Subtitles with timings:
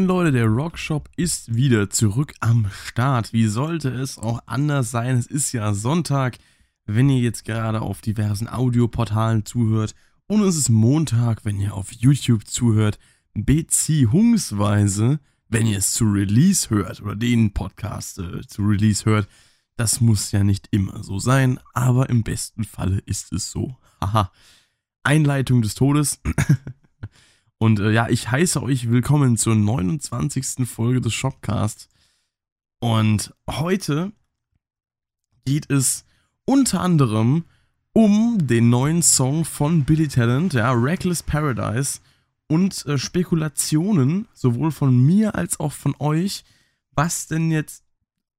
[0.00, 3.34] Moin Leute, der Rockshop ist wieder zurück am Start.
[3.34, 5.18] Wie sollte es auch anders sein?
[5.18, 6.38] Es ist ja Sonntag,
[6.86, 9.94] wenn ihr jetzt gerade auf diversen Audioportalen zuhört.
[10.26, 12.98] Und es ist Montag, wenn ihr auf YouTube zuhört.
[13.34, 15.20] Beziehungsweise,
[15.50, 19.28] wenn ihr es zu Release hört oder den Podcast äh, zu Release hört.
[19.76, 23.76] Das muss ja nicht immer so sein, aber im besten Falle ist es so.
[24.00, 24.32] Haha.
[25.02, 26.22] Einleitung des Todes.
[27.62, 30.66] Und äh, ja, ich heiße euch willkommen zur 29.
[30.66, 31.90] Folge des Shopcast.
[32.78, 34.12] Und heute
[35.44, 36.06] geht es
[36.46, 37.44] unter anderem
[37.92, 42.00] um den neuen Song von Billy Talent, ja, Reckless Paradise
[42.48, 46.44] und äh, Spekulationen, sowohl von mir als auch von euch,
[46.92, 47.84] was denn jetzt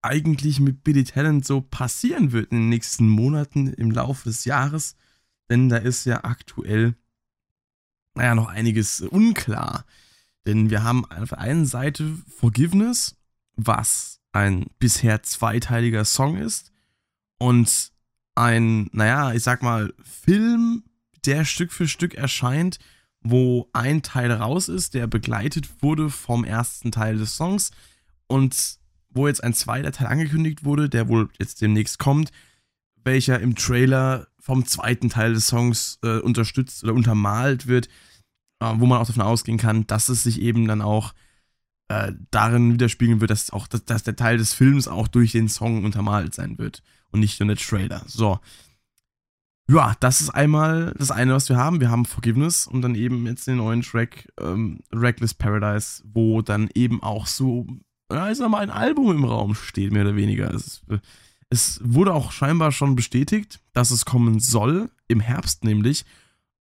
[0.01, 4.95] eigentlich mit Billy Talent so passieren wird in den nächsten Monaten im Laufe des Jahres.
[5.47, 6.95] Denn da ist ja aktuell
[8.15, 9.85] naja, noch einiges unklar.
[10.45, 13.15] Denn wir haben auf der einen Seite Forgiveness,
[13.55, 16.71] was ein bisher zweiteiliger Song ist,
[17.37, 17.91] und
[18.35, 20.83] ein, naja, ich sag mal, Film,
[21.25, 22.79] der Stück für Stück erscheint,
[23.21, 27.71] wo ein Teil raus ist, der begleitet wurde vom ersten Teil des Songs
[28.27, 32.31] und wo jetzt ein zweiter Teil angekündigt wurde, der wohl jetzt demnächst kommt,
[33.03, 37.87] welcher im Trailer vom zweiten Teil des Songs äh, unterstützt oder untermalt wird,
[38.59, 41.13] äh, wo man auch davon ausgehen kann, dass es sich eben dann auch
[41.87, 45.47] äh, darin widerspiegeln wird, dass auch dass, dass der Teil des Films auch durch den
[45.47, 48.03] Song untermalt sein wird und nicht nur der Trailer.
[48.07, 48.39] So.
[49.69, 51.79] Ja, das ist einmal das eine, was wir haben.
[51.79, 56.69] Wir haben Forgiveness und dann eben jetzt den neuen Track ähm, Reckless Paradise, wo dann
[56.73, 57.67] eben auch so,
[58.11, 60.53] ja, ich sag mal, ein Album im Raum steht, mehr oder weniger.
[60.53, 60.81] Es,
[61.51, 66.05] es wurde auch scheinbar schon bestätigt, dass es kommen soll, im Herbst nämlich.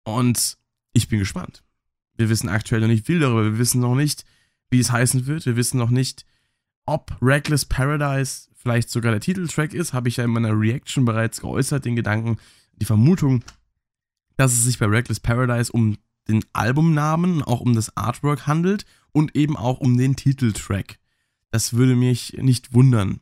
[0.03, 0.57] Und
[0.95, 1.63] ich bin gespannt.
[2.17, 3.45] Wir wissen aktuell noch nicht viel darüber.
[3.45, 4.25] Wir wissen noch nicht,
[4.71, 5.45] wie es heißen wird.
[5.45, 6.25] Wir wissen noch nicht,
[6.87, 9.93] ob Reckless Paradise vielleicht sogar der Titeltrack ist.
[9.93, 12.39] Habe ich ja in meiner Reaction bereits geäußert, den Gedanken,
[12.73, 13.45] die Vermutung,
[14.39, 15.99] dass es sich bei Reckless Paradise um
[16.29, 20.99] den Albumnamen, auch um das Artwork handelt und eben auch um den Titeltrack.
[21.51, 23.21] Das würde mich nicht wundern.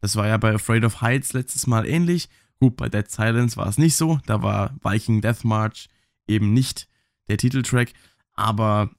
[0.00, 2.28] Das war ja bei Afraid of Heights letztes Mal ähnlich.
[2.60, 4.20] Gut, bei Dead Silence war es nicht so.
[4.26, 5.88] Da war Viking Death March
[6.26, 6.88] eben nicht
[7.28, 7.92] der Titeltrack,
[8.34, 8.90] aber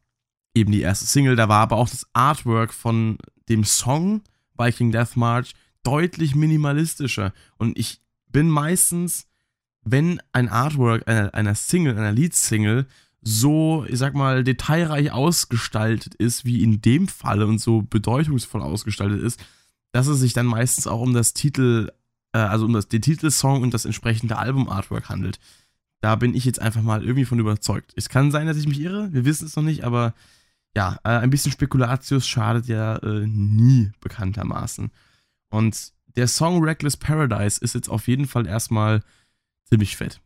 [0.53, 1.35] eben die erste Single.
[1.35, 3.17] Da war aber auch das Artwork von
[3.49, 4.21] dem Song
[4.57, 7.33] Viking Death March deutlich minimalistischer.
[7.57, 9.27] Und ich bin meistens,
[9.83, 12.85] wenn ein Artwork einer, einer Single, einer Lead-Single,
[13.21, 19.21] so, ich sag mal, detailreich ausgestaltet ist, wie in dem Falle und so bedeutungsvoll ausgestaltet
[19.21, 19.43] ist,
[19.91, 21.91] dass es sich dann meistens auch um das Titel,
[22.33, 25.39] äh, also um das, den Titelsong und das entsprechende Album-Artwork handelt.
[26.01, 27.91] Da bin ich jetzt einfach mal irgendwie von überzeugt.
[27.95, 30.13] Es kann sein, dass ich mich irre, wir wissen es noch nicht, aber
[30.75, 34.91] ja, äh, ein bisschen Spekulatius schadet ja äh, nie bekanntermaßen.
[35.49, 39.03] Und der Song Reckless Paradise ist jetzt auf jeden Fall erstmal
[39.65, 40.21] ziemlich fett.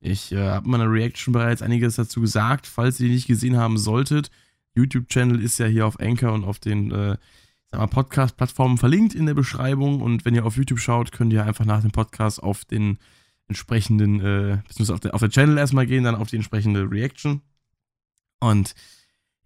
[0.00, 2.66] Ich äh, habe in meiner Reaction bereits einiges dazu gesagt.
[2.66, 4.30] Falls ihr die nicht gesehen haben solltet,
[4.74, 7.16] YouTube-Channel ist ja hier auf Anchor und auf den äh,
[7.70, 10.00] Podcast-Plattformen verlinkt in der Beschreibung.
[10.00, 12.98] Und wenn ihr auf YouTube schaut, könnt ihr einfach nach dem Podcast auf den
[13.48, 17.42] entsprechenden, äh, beziehungsweise auf der, auf der Channel erstmal gehen, dann auf die entsprechende Reaction.
[18.40, 18.74] Und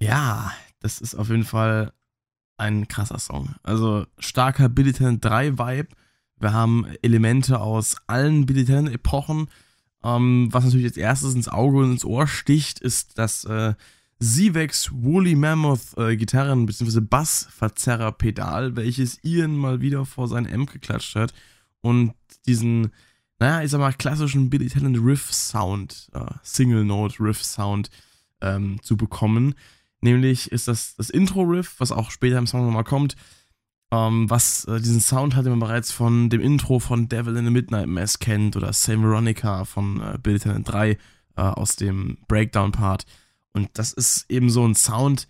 [0.00, 1.92] ja, das ist auf jeden Fall
[2.56, 3.54] ein krasser Song.
[3.62, 5.88] Also starker Billy Talent 3 Vibe.
[6.38, 9.48] Wir haben Elemente aus allen Billy Talent Epochen.
[10.02, 13.74] Ähm, was natürlich als erstes ins Auge und ins Ohr sticht, ist das äh,
[14.22, 17.00] Zivex Woolly Mammoth äh, Gitarren- bzw.
[17.00, 21.32] Bassverzerrer-Pedal, welches Ian mal wieder vor seinen Amp geklatscht hat
[21.80, 22.12] und
[22.46, 22.92] diesen,
[23.38, 27.90] naja, ich sag mal, klassischen Billy Talent Riff-Sound, äh, Single-Note-Riff-Sound
[28.42, 29.54] ähm, zu bekommen.
[30.02, 33.16] Nämlich ist das das Intro-Riff, was auch später im Song nochmal kommt,
[33.90, 37.46] ähm, was äh, diesen Sound hat, den man bereits von dem Intro von Devil in
[37.46, 40.96] the Midnight Mass kennt oder Same Veronica von äh, Bill Talent 3 äh,
[41.36, 43.06] aus dem Breakdown-Part.
[43.52, 45.28] Und das ist eben so ein Sound,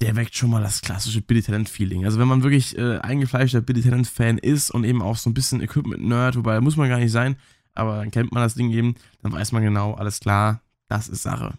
[0.00, 2.04] der weckt schon mal das klassische Billy Talent-Feeling.
[2.04, 5.62] Also wenn man wirklich äh, eingefleischter Billy Talent-Fan ist und eben auch so ein bisschen
[5.62, 7.36] Equipment-Nerd, wobei muss man gar nicht sein,
[7.74, 11.22] aber dann kennt man das Ding eben, dann weiß man genau, alles klar, das ist
[11.22, 11.56] Sache.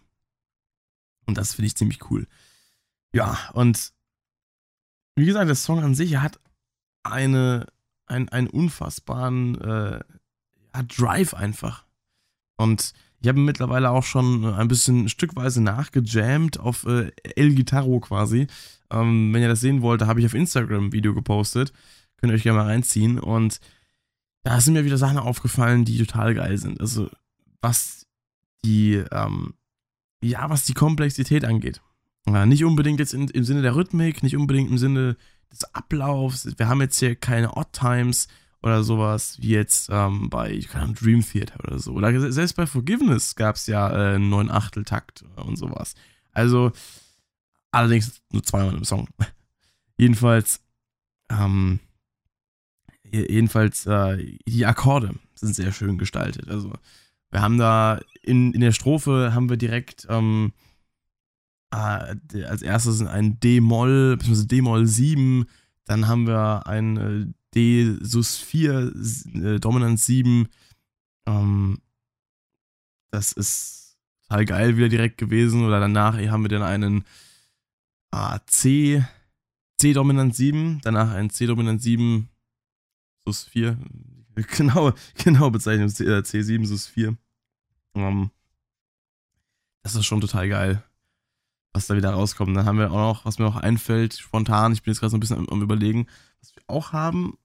[1.25, 2.27] Und das finde ich ziemlich cool.
[3.13, 3.93] Ja, und
[5.15, 6.39] wie gesagt, der Song an sich hat
[7.03, 7.67] eine,
[8.05, 10.03] ein, einen unfassbaren äh,
[10.83, 11.85] Drive einfach.
[12.57, 18.47] Und ich habe mittlerweile auch schon ein bisschen stückweise nachgejammt auf äh, El Guitarro quasi.
[18.91, 21.73] Ähm, wenn ihr das sehen wollt, da habe ich auf Instagram ein Video gepostet.
[22.17, 23.19] Könnt ihr euch gerne mal reinziehen.
[23.19, 23.59] Und
[24.43, 26.79] da sind mir wieder Sachen aufgefallen, die total geil sind.
[26.79, 27.09] Also,
[27.61, 28.05] was
[28.63, 29.55] die, ähm,
[30.23, 31.81] ja, was die Komplexität angeht.
[32.27, 35.17] Ja, nicht unbedingt jetzt in, im Sinne der Rhythmik, nicht unbedingt im Sinne
[35.51, 36.47] des Ablaufs.
[36.57, 38.27] Wir haben jetzt hier keine Odd Times
[38.65, 41.93] oder sowas wie jetzt ähm, bei Ahnung, Dream Theater oder so.
[41.93, 45.93] Oder selbst bei Forgiveness gab es ja äh, einen neuen Achteltakt und sowas.
[46.31, 46.71] Also,
[47.71, 49.07] allerdings nur zweimal im Song.
[49.97, 50.61] jedenfalls,
[51.29, 51.79] ähm,
[53.03, 56.49] jedenfalls, äh, die Akkorde sind sehr schön gestaltet.
[56.49, 56.73] Also,
[57.29, 60.53] wir haben da in, in der Strophe haben wir direkt ähm,
[61.71, 64.47] äh, als erstes ein D-Moll, bzw.
[64.47, 65.45] D-Moll 7,
[65.85, 68.93] dann haben wir ein äh, D Sus 4,
[69.35, 70.47] äh, Dominant 7.
[71.25, 71.81] Ähm,
[73.11, 75.65] das ist total geil wieder direkt gewesen.
[75.65, 77.05] Oder danach haben wir dann einen
[78.11, 79.03] ah, C,
[79.77, 82.29] C Dominant 7, danach ein C Dominant 7
[83.25, 83.77] Sus 4.
[84.57, 84.91] Genau,
[85.23, 87.15] genau Bezeichnung C7 äh, Sus 4.
[87.93, 88.31] Um,
[89.81, 90.83] das ist schon total geil,
[91.71, 92.57] was da wieder rauskommt.
[92.57, 95.17] Dann haben wir auch noch, was mir noch einfällt, spontan, ich bin jetzt gerade so
[95.17, 96.07] ein bisschen am, am, überlegen,
[96.41, 97.37] was wir auch haben,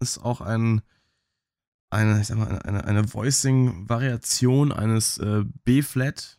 [0.00, 0.82] ist auch ein,
[1.90, 6.38] eine, ich sag mal, eine, eine Voicing-Variation eines äh, B-Flat.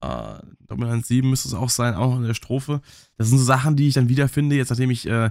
[0.00, 2.80] Äh, Dominant 7 müsste es auch sein, auch in der Strophe.
[3.16, 5.30] Das sind so Sachen, die ich dann wiederfinde, jetzt nachdem ich äh,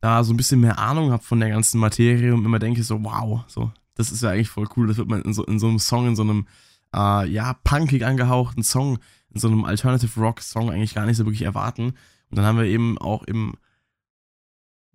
[0.00, 3.02] da so ein bisschen mehr Ahnung habe von der ganzen Materie und immer denke so,
[3.04, 4.86] wow, so, das ist ja eigentlich voll cool.
[4.86, 6.46] Das wird man in so, in so einem Song, in so einem
[6.94, 8.98] äh, ja, punkig angehauchten Song,
[9.32, 11.94] in so einem Alternative Rock Song eigentlich gar nicht so wirklich erwarten.
[12.30, 13.54] Und dann haben wir eben auch im,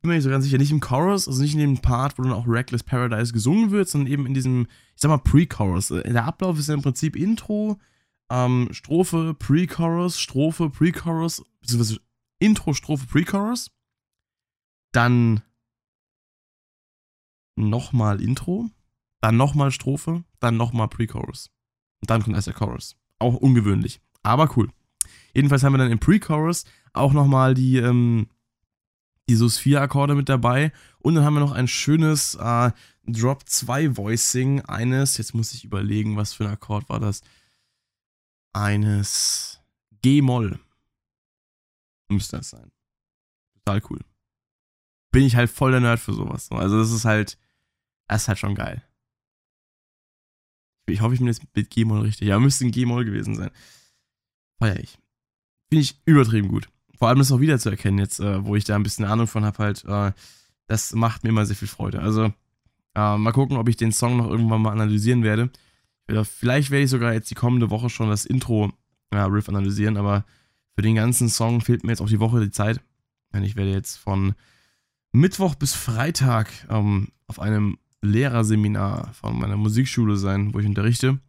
[0.05, 2.23] bin mir nicht so ganz sicher, nicht im Chorus, also nicht in dem Part, wo
[2.23, 5.89] dann auch Reckless Paradise gesungen wird, sondern eben in diesem, ich sag mal, Pre-Chorus.
[5.89, 7.79] Äh, der Ablauf ist ja im Prinzip Intro,
[8.29, 11.99] ähm, Strophe, Pre-Chorus, Strophe, Pre-Chorus, beziehungsweise
[12.37, 13.71] Intro, Strophe, Pre-Chorus.
[14.91, 15.41] Dann
[17.55, 18.69] nochmal Intro,
[19.21, 21.49] dann nochmal Strophe, dann nochmal Pre-Chorus.
[22.01, 22.95] Und dann kommt erst der Chorus.
[23.17, 24.69] Auch ungewöhnlich, aber cool.
[25.33, 28.27] Jedenfalls haben wir dann im Pre-Chorus auch nochmal die, ähm,
[29.29, 30.71] die SUS-4-Akkorde mit dabei.
[30.99, 32.71] Und dann haben wir noch ein schönes äh,
[33.07, 37.21] Drop 2 Voicing eines, jetzt muss ich überlegen, was für ein Akkord war das?
[38.53, 39.59] Eines
[40.01, 40.59] G-Moll.
[42.09, 42.71] Müsste das sein.
[43.53, 43.99] Total cool.
[45.11, 46.51] Bin ich halt voll der Nerd für sowas.
[46.51, 47.37] Also das ist halt,
[48.07, 48.83] das ist halt schon geil.
[50.87, 52.27] Ich hoffe, ich bin jetzt mit G-Moll richtig.
[52.27, 53.51] Ja, müsste ein G-Moll gewesen sein.
[54.59, 54.99] Feier ich.
[55.69, 56.69] Finde ich übertrieben gut.
[56.97, 59.27] Vor allem das auch wieder zu erkennen, jetzt, äh, wo ich da ein bisschen Ahnung
[59.27, 60.11] von habe, halt, äh,
[60.67, 62.01] das macht mir immer sehr viel Freude.
[62.01, 62.33] Also,
[62.95, 65.49] äh, mal gucken, ob ich den Song noch irgendwann mal analysieren werde.
[66.23, 70.23] Vielleicht werde ich sogar jetzt die kommende Woche schon das Intro-Riff analysieren, aber
[70.75, 72.79] für den ganzen Song fehlt mir jetzt auch die Woche die Zeit.
[73.33, 74.35] Denn ich werde jetzt von
[75.13, 81.19] Mittwoch bis Freitag ähm, auf einem Lehrerseminar von meiner Musikschule sein, wo ich unterrichte.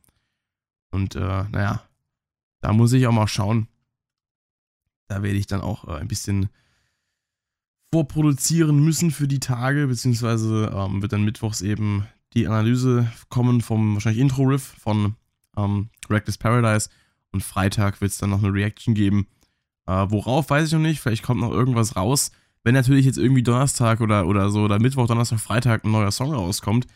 [0.90, 1.82] Und äh, naja,
[2.60, 3.68] da muss ich auch mal schauen.
[5.08, 6.48] Da werde ich dann auch äh, ein bisschen
[7.92, 13.94] vorproduzieren müssen für die Tage, beziehungsweise ähm, wird dann mittwochs eben die Analyse kommen vom
[13.94, 15.14] wahrscheinlich Intro-Riff von
[15.56, 16.90] ähm, Reckless Paradise
[17.32, 19.26] und Freitag wird es dann noch eine Reaction geben.
[19.86, 22.32] Äh, worauf weiß ich noch nicht, vielleicht kommt noch irgendwas raus.
[22.64, 26.32] Wenn natürlich jetzt irgendwie Donnerstag oder, oder so, oder Mittwoch, Donnerstag, Freitag ein neuer Song
[26.34, 26.86] rauskommt,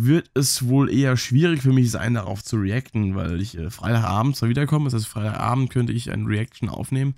[0.00, 4.36] wird es wohl eher schwierig für mich sein, darauf zu reacten, weil ich äh, Freitagabend
[4.36, 7.14] zwar wiederkomme, das heißt, Freitagabend könnte ich eine Reaction aufnehmen.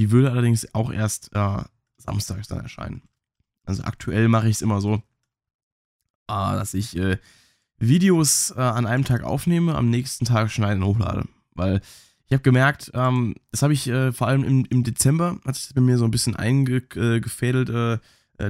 [0.00, 1.62] Die würde allerdings auch erst äh,
[1.98, 3.02] samstags dann erscheinen.
[3.64, 5.00] Also aktuell mache ich es immer so, äh,
[6.28, 7.18] dass ich äh,
[7.78, 11.28] Videos äh, an einem Tag aufnehme, am nächsten Tag schneide und hochlade.
[11.54, 11.82] Weil
[12.26, 15.74] ich habe gemerkt, ähm, das habe ich äh, vor allem im, im Dezember, hat sich
[15.74, 18.00] bei mir so ein bisschen eingefädelt,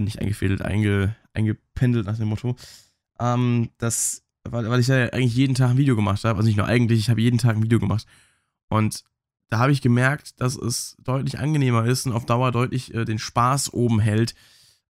[0.01, 2.57] nicht eingefädelt, einge, eingependelt nach dem Motto,
[3.19, 6.57] ähm, dass, weil, weil ich ja eigentlich jeden Tag ein Video gemacht habe, also nicht
[6.57, 8.07] nur eigentlich, ich habe jeden Tag ein Video gemacht.
[8.69, 9.05] Und
[9.49, 13.19] da habe ich gemerkt, dass es deutlich angenehmer ist und auf Dauer deutlich äh, den
[13.19, 14.35] Spaß oben hält,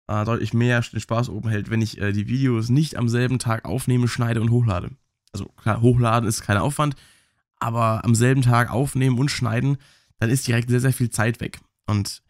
[0.08, 3.38] äh, deutlich mehr den Spaß oben hält, wenn ich äh, die Videos nicht am selben
[3.38, 4.90] Tag aufnehme, schneide und hochlade.
[5.32, 6.96] Also klar, hochladen ist kein Aufwand,
[7.56, 9.78] aber am selben Tag aufnehmen und schneiden,
[10.18, 11.60] dann ist direkt sehr, sehr viel Zeit weg.
[11.86, 12.22] Und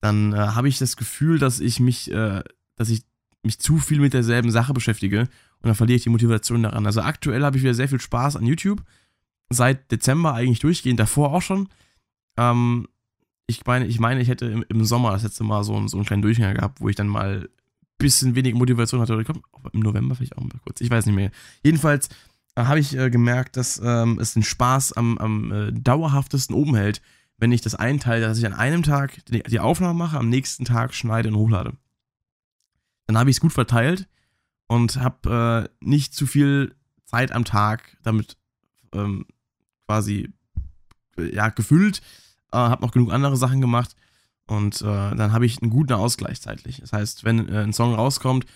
[0.00, 2.42] dann äh, habe ich das Gefühl, dass ich mich, äh,
[2.76, 3.02] dass ich
[3.42, 6.86] mich zu viel mit derselben Sache beschäftige und dann verliere ich die Motivation daran.
[6.86, 8.82] Also aktuell habe ich wieder sehr viel Spaß an YouTube.
[9.50, 11.68] Seit Dezember eigentlich durchgehend, davor auch schon.
[12.36, 12.86] Ähm,
[13.46, 16.06] ich meine, ich meine, ich hätte im, im, Sommer das letzte Mal so, so einen
[16.06, 17.48] kleinen Durchgang gehabt, wo ich dann mal ein
[17.98, 19.14] bisschen wenig Motivation hatte.
[19.14, 19.34] Oder
[19.72, 20.80] im November vielleicht auch mal kurz.
[20.80, 21.32] Ich weiß nicht mehr.
[21.64, 22.08] Jedenfalls
[22.56, 27.02] habe ich äh, gemerkt, dass ähm, es den Spaß am, am äh, dauerhaftesten oben hält,
[27.38, 30.64] wenn ich das einteile, dass ich an einem Tag die, die Aufnahme mache, am nächsten
[30.64, 31.72] Tag schneide und hochlade.
[33.10, 34.06] Dann habe ich es gut verteilt
[34.68, 38.36] und habe äh, nicht zu viel Zeit am Tag damit
[38.92, 39.26] ähm,
[39.88, 40.32] quasi
[41.18, 42.02] ja, gefüllt,
[42.52, 43.96] äh, habe noch genug andere Sachen gemacht
[44.46, 46.78] und äh, dann habe ich einen guten Ausgleich zeitlich.
[46.80, 48.46] Das heißt, wenn äh, ein Song rauskommt,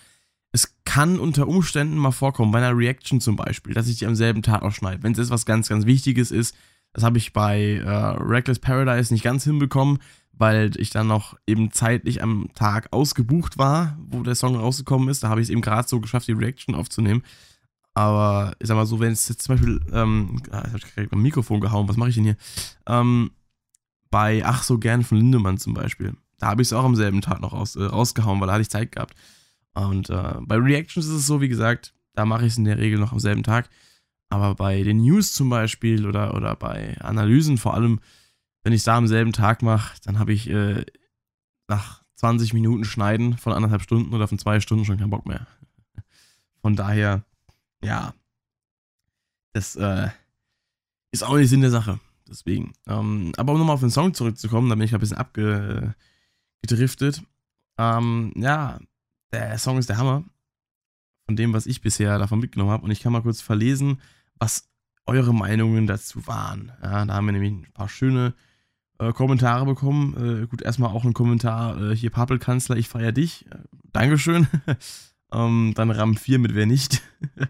[0.53, 4.15] es kann unter Umständen mal vorkommen, bei einer Reaction zum Beispiel, dass ich die am
[4.15, 5.03] selben Tag auch schneide.
[5.03, 6.55] Wenn es jetzt was ganz, ganz Wichtiges ist,
[6.93, 7.89] das habe ich bei äh,
[8.23, 9.99] Reckless Paradise nicht ganz hinbekommen,
[10.37, 15.23] weil ich dann noch eben zeitlich am Tag ausgebucht war, wo der Song rausgekommen ist.
[15.23, 17.23] Da habe ich es eben gerade so geschafft, die Reaction aufzunehmen.
[17.93, 20.95] Aber ich sag mal so, wenn es jetzt zum Beispiel, ähm, ah, jetzt habe ich
[20.95, 22.37] gerade beim Mikrofon gehauen, was mache ich denn hier?
[22.87, 23.31] Ähm,
[24.11, 26.13] bei Ach so gern von Lindemann zum Beispiel.
[26.39, 28.63] Da habe ich es auch am selben Tag noch raus, äh, rausgehauen, weil da hatte
[28.63, 29.15] ich Zeit gehabt.
[29.73, 32.77] Und äh, bei Reactions ist es so, wie gesagt, da mache ich es in der
[32.77, 33.69] Regel noch am selben Tag.
[34.29, 37.99] Aber bei den News zum Beispiel oder, oder bei Analysen vor allem,
[38.65, 40.83] wenn ich es da am selben Tag mache, dann habe ich äh,
[41.67, 45.45] nach 20 Minuten Schneiden von anderthalb Stunden oder von zwei Stunden schon keinen Bock mehr.
[46.61, 47.23] Von daher,
[47.83, 48.15] ja,
[49.53, 50.09] das äh,
[51.11, 51.99] ist auch nicht Sinn der Sache.
[52.27, 52.73] Deswegen.
[52.87, 57.21] Ähm, aber um nochmal auf den Song zurückzukommen, da bin ich ein bisschen abgedriftet.
[57.77, 58.79] Ähm, ja,
[59.31, 60.23] der Song ist der Hammer.
[61.27, 62.83] Von dem, was ich bisher davon mitgenommen habe.
[62.83, 64.01] Und ich kann mal kurz verlesen,
[64.39, 64.67] was
[65.05, 66.71] eure Meinungen dazu waren.
[66.81, 68.33] Ja, da haben wir nämlich ein paar schöne
[68.99, 70.43] äh, Kommentare bekommen.
[70.43, 73.45] Äh, gut, erstmal auch ein Kommentar äh, hier, Papelkanzler, ich feiere dich.
[73.51, 73.59] Äh,
[73.91, 74.47] Dankeschön.
[75.31, 77.01] ähm, dann Ram 4 mit wer nicht.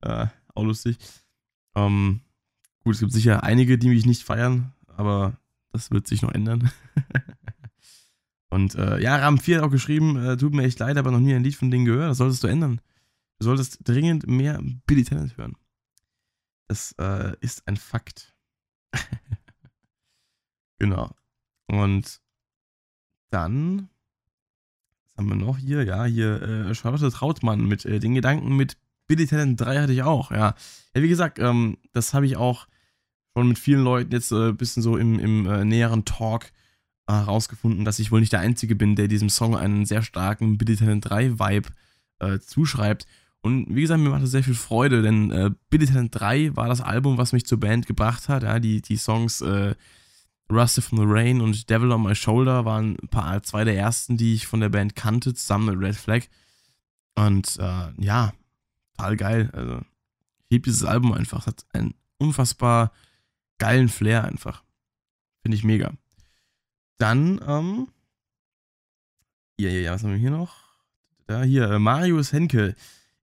[0.00, 0.96] Äh, auch lustig.
[1.74, 2.20] Ähm,
[2.84, 5.36] gut, es gibt sicher einige, die mich nicht feiern, aber
[5.72, 6.70] das wird sich noch ändern.
[8.48, 11.34] Und äh, ja, Ram 4 hat auch geschrieben, tut mir echt leid, aber noch nie
[11.34, 12.12] ein Lied von denen gehört.
[12.12, 12.80] Das solltest du ändern.
[13.40, 15.56] Du solltest dringend mehr Billy Talent hören.
[16.68, 18.36] Das äh, ist ein Fakt.
[20.78, 21.10] Genau.
[21.66, 22.20] Und
[23.30, 23.88] dann,
[25.04, 25.84] was haben wir noch hier?
[25.84, 30.02] Ja, hier äh, Charlotte Trautmann mit äh, den Gedanken mit Billy Talent 3 hatte ich
[30.02, 30.54] auch, ja.
[30.94, 32.66] Ja, wie gesagt, ähm, das habe ich auch
[33.34, 36.50] schon mit vielen Leuten jetzt ein äh, bisschen so im, im äh, näheren Talk
[37.06, 40.76] herausgefunden, dass ich wohl nicht der Einzige bin, der diesem Song einen sehr starken Billy
[40.76, 41.68] Talent 3 Vibe
[42.18, 43.06] äh, zuschreibt.
[43.40, 46.68] Und wie gesagt, mir macht das sehr viel Freude, denn äh, Billy Talent 3 war
[46.68, 48.42] das Album, was mich zur Band gebracht hat.
[48.42, 49.74] Ja, die, die Songs äh,
[50.50, 54.16] Rusted from the Rain und Devil on My Shoulder waren ein paar, zwei der ersten,
[54.16, 56.22] die ich von der Band kannte, zusammen mit Red Flag.
[57.14, 58.32] Und äh, ja,
[58.96, 59.50] total geil.
[59.52, 59.78] Also,
[60.38, 61.46] ich liebe dieses Album einfach.
[61.46, 62.92] Hat einen unfassbar
[63.58, 64.62] geilen Flair einfach.
[65.42, 65.92] Finde ich mega.
[66.96, 67.88] Dann, ähm,
[69.58, 70.54] ja, ja, ja, was haben wir hier noch?
[71.26, 72.74] Da, hier, äh, Marius Henke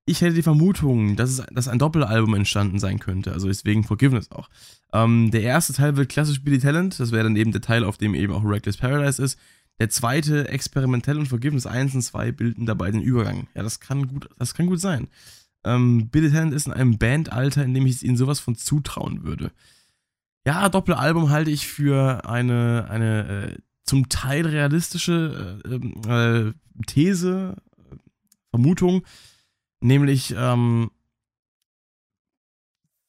[0.05, 4.31] ich hätte die Vermutung, dass, es, dass ein Doppelalbum entstanden sein könnte, also deswegen Forgiveness
[4.31, 4.49] auch.
[4.93, 7.97] Ähm, der erste Teil wird klassisch Billy Talent, das wäre dann eben der Teil, auf
[7.97, 9.39] dem eben auch Reckless Paradise ist.
[9.79, 13.47] Der zweite, experimentell und Forgiveness 1 und 2 bilden dabei den Übergang.
[13.55, 15.07] Ja, das kann gut, das kann gut sein.
[15.65, 19.51] Ähm, Billy Talent ist in einem Bandalter, in dem ich ihnen sowas von zutrauen würde.
[20.45, 27.55] Ja, Doppelalbum halte ich für eine, eine äh, zum Teil realistische äh, ähm, äh, These,
[28.51, 29.03] Vermutung
[29.81, 30.91] Nämlich ähm,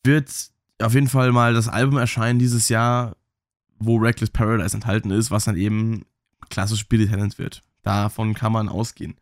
[0.04, 3.16] wird auf jeden Fall mal das Album erscheinen dieses Jahr,
[3.78, 6.04] wo Reckless Paradise enthalten ist, was dann eben
[6.48, 7.62] klassisch Billy Talent wird.
[7.82, 9.16] Davon kann man ausgehen.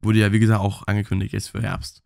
[0.00, 2.02] Wurde ja, wie gesagt, auch angekündigt jetzt für Herbst.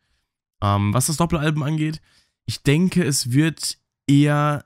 [0.62, 2.00] Ähm, was das Doppelalbum angeht,
[2.46, 4.64] ich denke, es wird eher.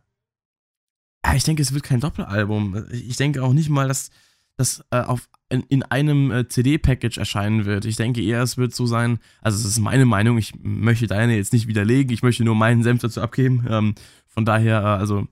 [1.35, 2.87] Ich denke, es wird kein Doppelalbum.
[2.91, 4.11] Ich denke auch nicht mal, dass
[4.57, 7.85] das äh, auf in, in einem äh, CD-Package erscheinen wird.
[7.85, 11.37] Ich denke eher, es wird so sein, also es ist meine Meinung, ich möchte deine
[11.37, 13.67] jetzt nicht widerlegen, ich möchte nur meinen Senf dazu abgeben.
[13.69, 13.95] Ähm,
[14.27, 15.27] von daher, äh, also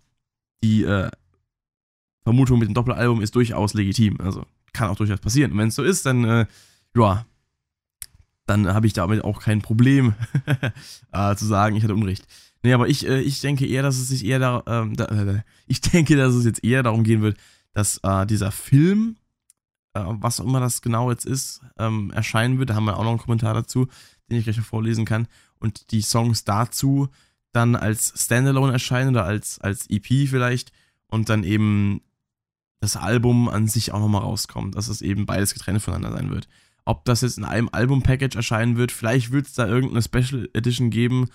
[0.62, 1.10] die äh,
[2.22, 4.20] Vermutung mit dem Doppelalbum ist durchaus legitim.
[4.20, 5.52] Also kann auch durchaus passieren.
[5.52, 6.46] Und wenn es so ist, dann, äh,
[6.96, 7.26] ja,
[8.46, 10.14] dann habe ich damit auch kein Problem
[11.12, 12.26] äh, zu sagen, ich hatte Unrecht.
[12.62, 15.80] Nee, aber ich, äh, ich denke eher, dass es sich eher da, ähm, äh, ich
[15.80, 17.36] denke, dass es jetzt eher darum gehen wird,
[17.74, 19.16] dass dieser Film
[19.94, 22.70] was auch immer das genau jetzt ist, ähm, erscheinen wird.
[22.70, 23.88] Da haben wir auch noch einen Kommentar dazu,
[24.30, 25.28] den ich gleich noch vorlesen kann.
[25.58, 27.08] Und die Songs dazu
[27.52, 30.72] dann als Standalone erscheinen oder als, als EP vielleicht
[31.08, 32.00] und dann eben
[32.80, 36.48] das Album an sich auch nochmal rauskommt, dass es eben beides getrennt voneinander sein wird.
[36.84, 40.90] Ob das jetzt in einem Album-Package erscheinen wird, vielleicht wird es da irgendeine Special Edition
[40.90, 41.28] geben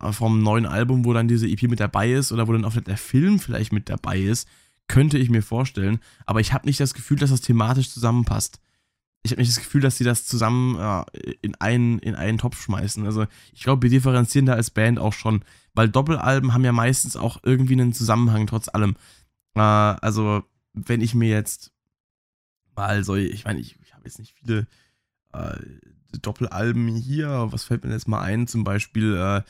[0.00, 2.74] äh, vom neuen Album, wo dann diese EP mit dabei ist oder wo dann auch
[2.74, 4.48] der Film vielleicht mit dabei ist.
[4.88, 6.00] Könnte ich mir vorstellen.
[6.26, 8.60] Aber ich habe nicht das Gefühl, dass das thematisch zusammenpasst.
[9.22, 12.60] Ich habe nicht das Gefühl, dass sie das zusammen äh, in, einen, in einen Topf
[12.60, 13.06] schmeißen.
[13.06, 15.44] Also ich glaube, wir differenzieren da als Band auch schon.
[15.72, 18.96] Weil Doppelalben haben ja meistens auch irgendwie einen Zusammenhang, trotz allem.
[19.54, 20.42] Äh, also,
[20.74, 21.72] wenn ich mir jetzt
[22.76, 24.66] mal so, ich meine, ich, ich habe jetzt nicht viele
[25.32, 25.56] äh,
[26.20, 27.48] Doppelalben hier.
[27.50, 28.46] Was fällt mir jetzt mal ein?
[28.46, 29.42] Zum Beispiel, äh,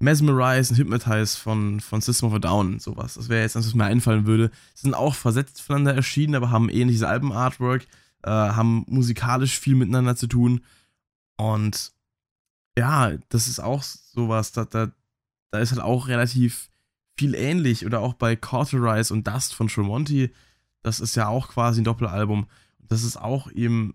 [0.00, 3.14] Mesmerize und Hypnotize von, von System of a Down, sowas.
[3.14, 4.50] Das wäre jetzt das, was mir einfallen würde.
[4.74, 7.86] Sie sind auch versetzt voneinander erschienen, aber haben ähnliches Alben-Artwork,
[8.22, 10.64] äh, haben musikalisch viel miteinander zu tun.
[11.36, 11.92] Und
[12.78, 14.90] ja, das ist auch sowas, da, da,
[15.50, 16.70] da ist halt auch relativ
[17.18, 17.84] viel ähnlich.
[17.84, 20.32] Oder auch bei Cauterize und Dust von Tremonti,
[20.82, 22.48] das ist ja auch quasi ein Doppelalbum.
[22.78, 23.94] Das ist auch eben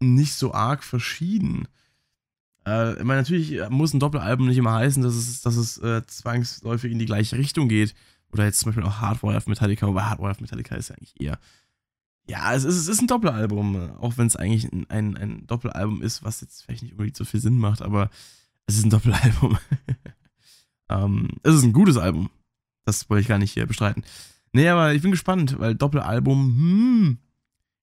[0.00, 1.68] nicht so arg verschieden.
[2.70, 6.06] Äh, ich meine, natürlich muss ein Doppelalbum nicht immer heißen, dass es, dass es äh,
[6.06, 7.94] zwangsläufig in die gleiche Richtung geht.
[8.32, 11.20] Oder jetzt zum Beispiel auch Hardwire of Metallica, aber Hardwire of Metallica ist ja eigentlich
[11.20, 11.38] eher.
[12.28, 16.00] Ja, es ist, es ist ein Doppelalbum, auch wenn es eigentlich ein, ein, ein, Doppelalbum
[16.00, 18.08] ist, was jetzt vielleicht nicht unbedingt so viel Sinn macht, aber
[18.66, 19.58] es ist ein Doppelalbum.
[20.90, 22.30] ähm, es ist ein gutes Album.
[22.84, 24.04] Das wollte ich gar nicht hier bestreiten.
[24.52, 27.18] Nee, aber ich bin gespannt, weil Doppelalbum, hm,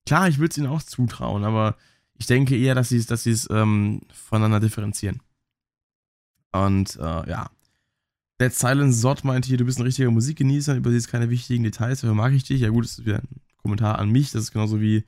[0.06, 1.76] klar, ich würde es ihnen auch zutrauen, aber
[2.18, 5.20] ich denke eher, dass sie es dass ähm, voneinander differenzieren.
[6.52, 7.50] Und äh, ja.
[8.40, 12.14] Dead Silence Sot meint hier, du bist ein richtiger Musikgenießer, übersiehst keine wichtigen Details, dafür
[12.14, 12.60] mag ich dich.
[12.60, 15.04] Ja gut, das ist wieder ein Kommentar an mich, das ist genauso wie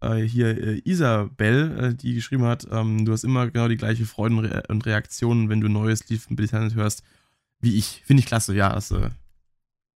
[0.00, 4.06] äh, hier äh, Isabel, äh, die geschrieben hat, ähm, du hast immer genau die gleiche
[4.06, 7.02] Freude und Reaktionen, wenn du ein neues Lied von Billy Talent hörst,
[7.60, 8.02] wie ich.
[8.04, 9.10] Finde ich klasse, ja, das äh,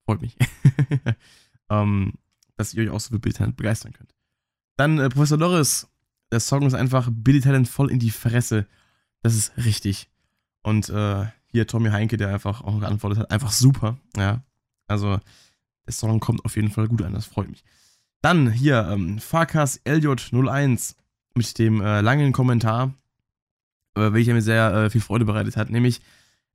[0.04, 0.36] freut mich.
[1.70, 2.14] ähm,
[2.56, 4.14] dass ihr euch auch so für Billy Talent begeistern könnt.
[4.76, 5.88] Dann äh, Professor Loris
[6.34, 8.66] der Song ist einfach Billy Talent voll in die Fresse.
[9.22, 10.10] Das ist richtig.
[10.64, 13.96] Und äh, hier Tommy Heinke, der einfach auch geantwortet hat, einfach super.
[14.16, 14.42] Ja.
[14.88, 15.20] Also,
[15.86, 17.62] der Song kommt auf jeden Fall gut an, das freut mich.
[18.20, 20.96] Dann hier, ähm, Farkas Elliot 01
[21.36, 22.92] mit dem äh, langen Kommentar,
[23.94, 25.70] äh, welcher mir sehr äh, viel Freude bereitet hat.
[25.70, 26.00] Nämlich,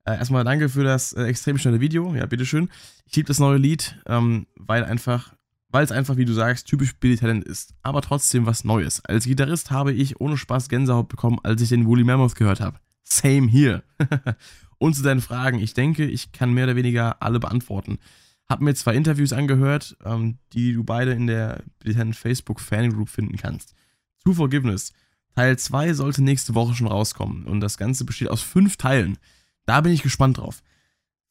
[0.03, 2.13] äh, erstmal danke für das äh, extrem schnelle Video.
[2.15, 2.69] Ja, bitteschön.
[3.05, 5.33] Ich liebe das neue Lied, ähm, weil einfach
[5.69, 9.03] weil es einfach, wie du sagst, typisch Billy Talent ist, aber trotzdem was Neues.
[9.05, 12.79] Als Gitarrist habe ich ohne Spaß Gänsehaut bekommen, als ich den Woolly Mammoth gehört habe.
[13.03, 13.83] Same here.
[14.77, 17.99] Und zu deinen Fragen, ich denke, ich kann mehr oder weniger alle beantworten.
[18.47, 23.09] Hab mir zwei Interviews angehört, ähm, die du beide in der Billy Talent Facebook Fangroup
[23.09, 23.75] finden kannst.
[24.23, 24.93] To Forgiveness.
[25.35, 29.17] Teil 2 sollte nächste Woche schon rauskommen und das Ganze besteht aus fünf Teilen.
[29.65, 30.63] Da bin ich gespannt drauf.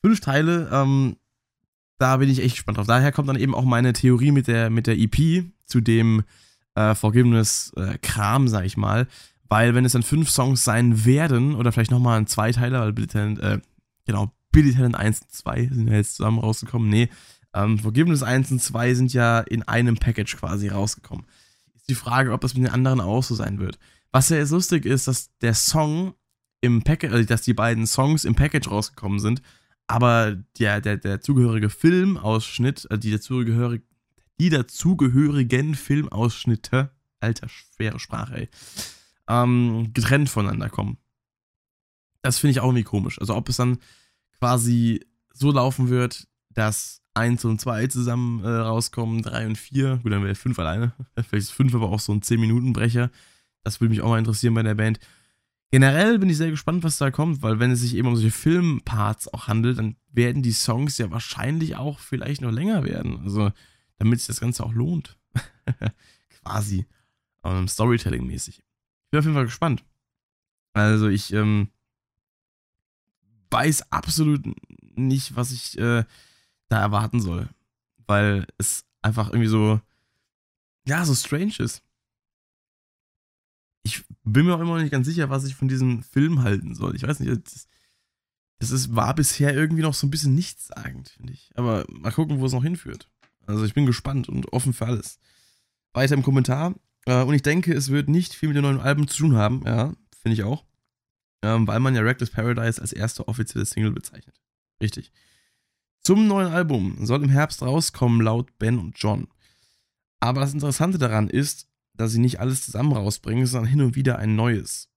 [0.01, 1.16] Fünf Teile, ähm,
[1.98, 2.87] da bin ich echt gespannt drauf.
[2.87, 6.22] Daher kommt dann eben auch meine Theorie mit der, mit der EP zu dem
[6.74, 9.08] äh, Forgiveness-Kram, äh, sag ich mal.
[9.48, 13.06] Weil, wenn es dann fünf Songs sein werden, oder vielleicht nochmal ein Zweiteiler, weil Billy
[13.06, 13.61] Talent, äh,
[14.06, 16.88] genau, Billy Talent 1 und 2 sind ja jetzt zusammen rausgekommen.
[16.88, 17.08] Nee,
[17.54, 21.26] ähm, Forgiveness 1 und 2 sind ja in einem Package quasi rausgekommen.
[21.74, 23.78] Ist die Frage, ob das mit den anderen auch so sein wird.
[24.12, 26.14] Was ja lustig ist, dass der Song
[26.61, 29.42] im Package, also dass die beiden Songs im Package rausgekommen sind
[29.88, 33.83] aber der, der, der zugehörige Filmausschnitt, also die, dazugehörig,
[34.38, 38.48] die dazugehörigen Filmausschnitte, alter, schwere Sprache, ey,
[39.29, 40.98] ähm, getrennt voneinander kommen.
[42.22, 43.18] Das finde ich auch irgendwie komisch.
[43.18, 43.79] Also ob es dann
[44.38, 50.12] quasi so laufen wird, dass 1 und 2 zusammen äh, rauskommen, 3 und 4, gut,
[50.12, 50.92] dann wäre 5 alleine.
[51.14, 53.11] Vielleicht ist 5 aber auch so ein 10-Minuten-Brecher.
[53.64, 55.01] Das würde mich auch mal interessieren bei der Band.
[55.70, 58.31] Generell bin ich sehr gespannt, was da kommt, weil wenn es sich eben um solche
[58.31, 63.20] Filmparts auch handelt, dann werden die Songs ja wahrscheinlich auch vielleicht noch länger werden.
[63.20, 63.52] Also,
[63.98, 65.18] damit sich das Ganze auch lohnt.
[66.42, 66.87] Quasi.
[67.42, 68.59] Um, Storytelling-mäßig.
[68.59, 69.85] Ich bin auf jeden Fall gespannt.
[70.72, 71.68] Also, ich ähm,
[73.50, 74.42] weiß absolut
[74.96, 76.04] nicht, was ich äh,
[76.68, 77.48] da erwarten soll.
[78.07, 79.83] Weil es einfach irgendwie so,
[80.87, 81.83] ja, so strange ist
[84.33, 86.95] bin mir auch immer noch nicht ganz sicher, was ich von diesem Film halten soll.
[86.97, 87.69] Ich weiß nicht, das,
[88.59, 91.51] das ist, war bisher irgendwie noch so ein bisschen nichtssagend, finde ich.
[91.55, 93.09] Aber mal gucken, wo es noch hinführt.
[93.47, 95.19] Also ich bin gespannt und offen für alles.
[95.93, 96.75] Weiter im Kommentar.
[97.07, 99.62] Äh, und ich denke, es wird nicht viel mit dem neuen Album zu tun haben.
[99.64, 100.64] Ja, finde ich auch.
[101.43, 104.41] Ähm, weil man ja Reckless Paradise als erste offizielle Single bezeichnet.
[104.83, 105.12] Richtig.
[106.03, 109.29] Zum neuen Album soll im Herbst rauskommen, laut Ben und John.
[110.21, 111.67] Aber das Interessante daran ist,
[111.98, 114.88] dass sie nicht alles zusammen rausbringen, sondern hin und wieder ein neues.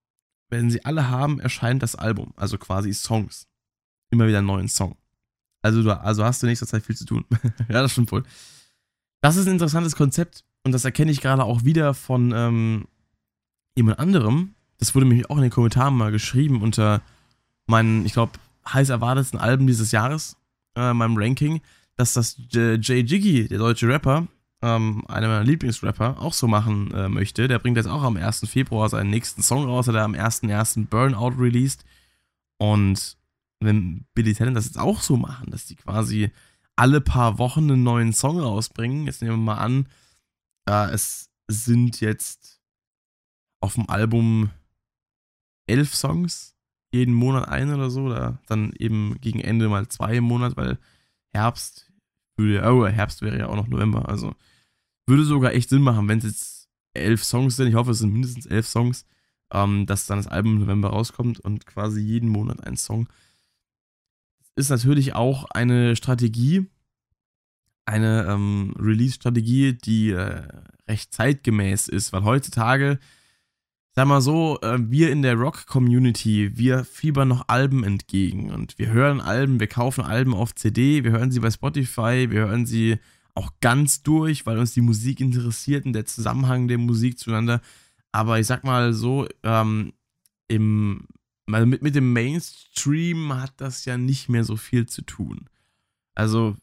[0.50, 3.48] Wenn sie alle haben, erscheint das Album, also quasi Songs.
[4.12, 4.98] Immer wieder einen neuen Song.
[5.62, 7.26] Also, du, also hast du nächster Zeit viel zu tun.
[7.70, 8.24] ja, das stimmt wohl.
[9.22, 12.88] Das ist ein interessantes Konzept und das erkenne ich gerade auch wieder von ähm,
[13.76, 14.56] jemand anderem.
[14.78, 17.02] Das wurde mir auch in den Kommentaren mal geschrieben unter
[17.68, 18.34] meinen, ich glaube,
[18.68, 20.38] heiß erwartetsten Alben dieses Jahres,
[20.76, 21.62] äh, meinem Ranking,
[21.96, 22.80] dass das J.
[22.80, 24.28] Jiggy, der deutsche Rapper,
[24.62, 27.48] ähm, einer meiner Lieblingsrapper, auch so machen äh, möchte.
[27.48, 28.48] Der bringt jetzt auch am 1.
[28.50, 30.88] Februar seinen nächsten Song raus, der am 1.1.
[30.88, 31.84] Burnout released.
[32.58, 33.18] Und
[33.60, 36.32] wenn Billy Talent das jetzt auch so machen, dass die quasi
[36.76, 39.88] alle paar Wochen einen neuen Song rausbringen, jetzt nehmen wir mal an,
[40.68, 42.62] äh, es sind jetzt
[43.62, 44.52] auf dem Album
[45.68, 46.56] elf Songs,
[46.92, 50.78] jeden Monat ein oder so, oder dann eben gegen Ende mal zwei im Monat, weil
[51.34, 51.92] Herbst
[52.38, 54.34] oh, Herbst wäre ja auch noch November, also
[55.08, 58.14] würde sogar echt Sinn machen, wenn es jetzt elf Songs sind, ich hoffe, es sind
[58.14, 59.06] mindestens elf Songs,
[59.52, 63.08] ähm, dass dann das Album im November rauskommt und quasi jeden Monat ein Song.
[64.56, 66.68] Ist natürlich auch eine Strategie,
[67.86, 70.44] eine ähm, Release-Strategie, die äh,
[70.88, 73.00] recht zeitgemäß ist, weil heutzutage,
[73.94, 78.90] sag mal so, äh, wir in der Rock-Community, wir fiebern noch Alben entgegen und wir
[78.90, 83.00] hören Alben, wir kaufen Alben auf CD, wir hören sie bei Spotify, wir hören sie
[83.36, 87.62] auch ganz durch, weil uns die Musik interessiert und der Zusammenhang der Musik zueinander.
[88.12, 89.94] Aber ich sag mal so, ähm,
[90.48, 91.08] im,
[91.48, 95.50] also mit, mit dem Mainstream hat das ja nicht mehr so viel zu tun.
[96.14, 96.58] Also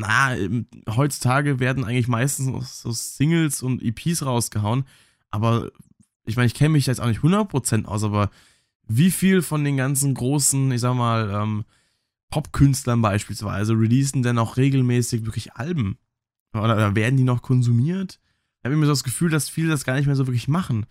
[0.00, 0.34] na,
[0.88, 4.84] heutzutage werden eigentlich meistens so Singles und EPs rausgehauen,
[5.30, 5.70] aber
[6.24, 8.30] ich meine, ich kenne mich jetzt auch nicht 100% aus, aber
[8.86, 11.64] wie viel von den ganzen großen, ich sag mal, ähm,
[12.30, 15.98] Popkünstlern beispielsweise releasen denn auch regelmäßig wirklich Alben?
[16.52, 18.20] Oder, oder werden die noch konsumiert?
[18.58, 20.86] Ich habe immer so das Gefühl, dass viele das gar nicht mehr so wirklich machen.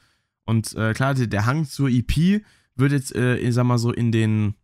[0.45, 2.43] Und äh, klar, der Hang zur EP
[2.75, 4.55] wird jetzt, äh, ich sag mal so, in den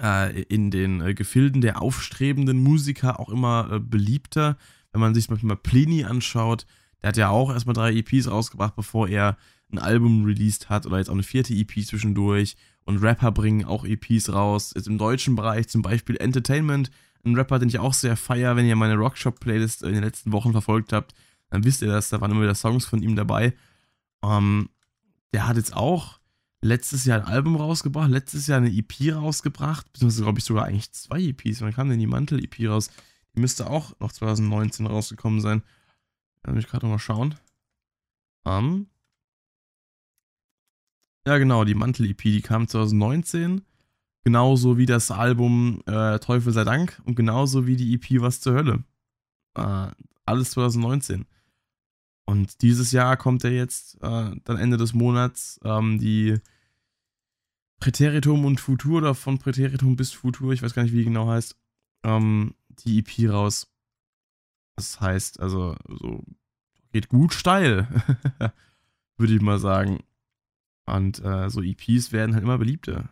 [0.00, 4.56] äh, in den äh, Gefilden der aufstrebenden Musiker auch immer äh, beliebter.
[4.92, 6.66] Wenn man sich zum Beispiel mal Pliny anschaut,
[7.02, 9.36] der hat ja auch erstmal drei EPs rausgebracht, bevor er
[9.72, 12.56] ein Album released hat oder jetzt auch eine vierte EP zwischendurch.
[12.84, 14.72] Und Rapper bringen auch EPs raus.
[14.74, 16.90] Jetzt im deutschen Bereich zum Beispiel Entertainment,
[17.24, 20.52] ein Rapper, den ich auch sehr feier, wenn ihr meine Rockshop-Playlist in den letzten Wochen
[20.52, 21.14] verfolgt habt,
[21.50, 23.54] dann wisst ihr das, da waren immer wieder Songs von ihm dabei.
[24.22, 24.70] Ähm,
[25.32, 26.20] der hat jetzt auch
[26.62, 30.92] letztes Jahr ein Album rausgebracht, letztes Jahr eine EP rausgebracht, beziehungsweise glaube ich sogar eigentlich
[30.92, 31.60] zwei EPs.
[31.60, 32.90] Wann kam denn die Mantel-EP raus?
[33.34, 35.62] Die müsste auch noch 2019 rausgekommen sein.
[36.42, 37.34] Da muss ich gerade mal schauen.
[38.42, 38.88] Um,
[41.26, 43.62] ja, genau, die Mantel-EP, die kam 2019.
[44.22, 48.54] Genauso wie das Album äh, Teufel sei Dank und genauso wie die EP Was zur
[48.54, 48.84] Hölle.
[49.54, 49.88] Äh,
[50.26, 51.26] alles 2019.
[52.26, 56.38] Und dieses Jahr kommt ja jetzt äh, dann Ende des Monats ähm, die
[57.80, 61.28] Präteritum und Futur oder von Präteritum bis Futur, ich weiß gar nicht, wie die genau
[61.28, 61.56] heißt,
[62.04, 63.68] ähm, die EP raus.
[64.76, 66.22] Das heißt, also, so
[66.92, 67.88] geht gut steil,
[69.16, 70.00] würde ich mal sagen.
[70.96, 73.10] Und äh, so EPs werden halt immer beliebter.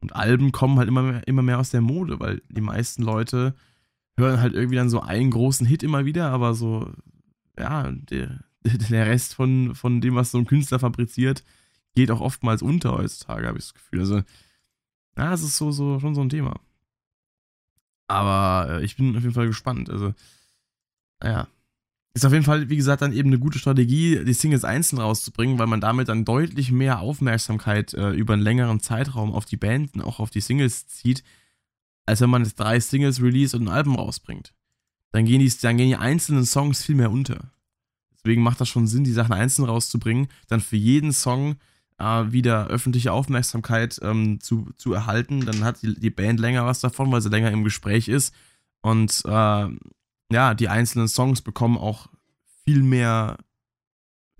[0.00, 3.54] Und Alben kommen halt immer mehr, immer mehr aus der Mode, weil die meisten Leute
[4.16, 6.90] hören halt irgendwie dann so einen großen Hit immer wieder, aber so,
[7.58, 11.44] ja, der, der Rest von, von dem, was so ein Künstler fabriziert,
[11.94, 14.00] geht auch oftmals unter heutzutage, habe ich das Gefühl.
[14.00, 14.22] Also,
[15.16, 16.58] ja, es ist so, so, schon so ein Thema.
[18.08, 19.90] Aber äh, ich bin auf jeden Fall gespannt.
[19.90, 20.14] Also,
[21.22, 21.48] naja.
[22.12, 25.58] Ist auf jeden Fall, wie gesagt, dann eben eine gute Strategie, die Singles einzeln rauszubringen,
[25.60, 29.94] weil man damit dann deutlich mehr Aufmerksamkeit äh, über einen längeren Zeitraum auf die Band
[29.94, 31.22] und auch auf die Singles zieht,
[32.06, 34.52] als wenn man jetzt drei Singles release und ein Album rausbringt.
[35.12, 37.52] Dann gehen, die, dann gehen die einzelnen Songs viel mehr unter.
[38.12, 41.56] Deswegen macht das schon Sinn, die Sachen einzeln rauszubringen, dann für jeden Song
[41.98, 45.46] äh, wieder öffentliche Aufmerksamkeit ähm, zu, zu erhalten.
[45.46, 48.34] Dann hat die, die, Band länger was davon, weil sie länger im Gespräch ist.
[48.82, 49.68] Und äh,
[50.30, 52.08] ja, die einzelnen Songs bekommen auch
[52.64, 53.38] viel mehr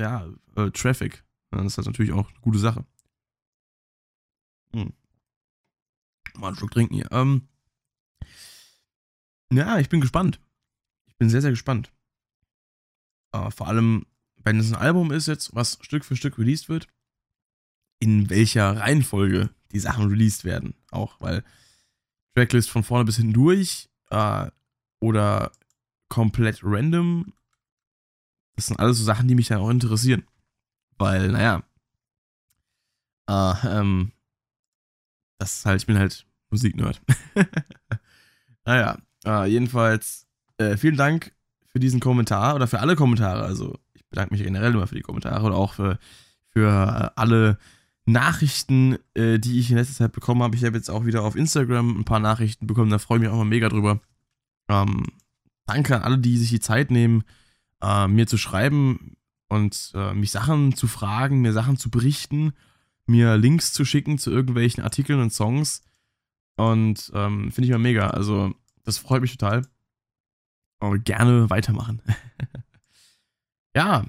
[0.01, 1.25] ja, äh, Traffic.
[1.51, 2.85] Das ist halt natürlich auch eine gute Sache.
[4.73, 4.93] Hm.
[6.37, 7.11] Mal einen Schluck trinken hier.
[7.11, 7.49] Ähm,
[9.53, 10.41] ja, ich bin gespannt.
[11.07, 11.93] Ich bin sehr, sehr gespannt.
[13.33, 16.87] Äh, vor allem, wenn es ein Album ist jetzt, was Stück für Stück released wird,
[17.99, 20.75] in welcher Reihenfolge die Sachen released werden.
[20.91, 21.45] Auch, weil
[22.35, 24.51] Tracklist von vorne bis hinten durch äh,
[25.01, 25.53] oder
[26.11, 27.33] komplett random,
[28.57, 30.25] das sind alles so Sachen, die mich dann auch interessieren.
[30.99, 31.63] Weil, naja,
[33.27, 34.13] äh, ähm,
[35.39, 37.01] das ist halt, ich bin halt Musiknerd.
[38.67, 40.27] naja, äh, jedenfalls,
[40.59, 41.33] äh, vielen Dank
[41.69, 43.45] für diesen Kommentar oder für alle Kommentare.
[43.45, 45.99] Also, ich bedanke mich generell immer für die Kommentare oder auch für,
[46.51, 47.57] für alle
[48.05, 50.57] Nachrichten, äh, die ich in letzter Zeit bekommen habe.
[50.57, 53.31] Ich habe jetzt auch wieder auf Instagram ein paar Nachrichten bekommen, da freue ich mich
[53.31, 54.01] auch mal mega drüber.
[54.69, 55.05] Ähm,
[55.67, 57.25] danke an alle, die sich die Zeit nehmen,
[57.81, 59.17] äh, mir zu schreiben
[59.49, 62.53] und äh, mich Sachen zu fragen, mir Sachen zu berichten,
[63.07, 65.83] mir Links zu schicken zu irgendwelchen Artikeln und Songs.
[66.57, 68.11] Und ähm, finde ich mal mega.
[68.11, 69.67] Also, das freut mich total.
[70.79, 72.03] Aber gerne weitermachen.
[73.75, 74.05] ja,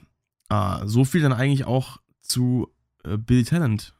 [0.49, 2.69] äh, so viel dann eigentlich auch zu
[3.03, 3.95] äh, Billy Talent.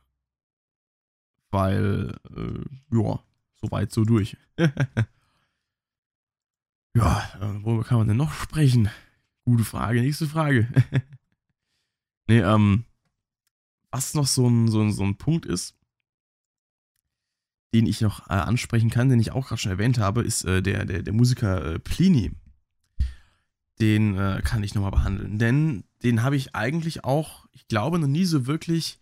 [1.49, 3.19] Weil, äh, ja,
[3.61, 4.37] soweit so durch.
[6.95, 8.89] ja, äh, worüber kann man denn noch sprechen?
[9.45, 10.67] Gute Frage, nächste Frage.
[12.27, 12.85] nee, ähm,
[13.91, 15.75] was noch so ein, so ein, so ein Punkt ist,
[17.73, 20.61] den ich noch äh, ansprechen kann, den ich auch gerade schon erwähnt habe, ist äh,
[20.61, 22.31] der, der, der Musiker äh, Plini.
[23.79, 25.39] Den äh, kann ich nochmal behandeln.
[25.39, 28.99] Denn den habe ich eigentlich auch, ich glaube, noch nie so wirklich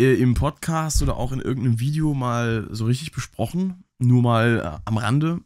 [0.00, 3.84] äh, im Podcast oder auch in irgendeinem Video mal so richtig besprochen.
[3.98, 5.40] Nur mal am Rande,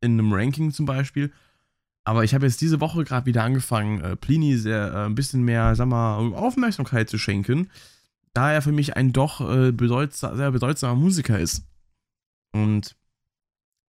[0.00, 1.32] in einem Ranking zum Beispiel.
[2.04, 5.88] Aber ich habe jetzt diese Woche gerade wieder angefangen, Plini sehr ein bisschen mehr, sag
[5.88, 7.70] mal, Aufmerksamkeit zu schenken,
[8.32, 9.40] da er für mich ein doch
[9.72, 11.64] bedeutsam, sehr bedeutsamer Musiker ist.
[12.52, 12.96] Und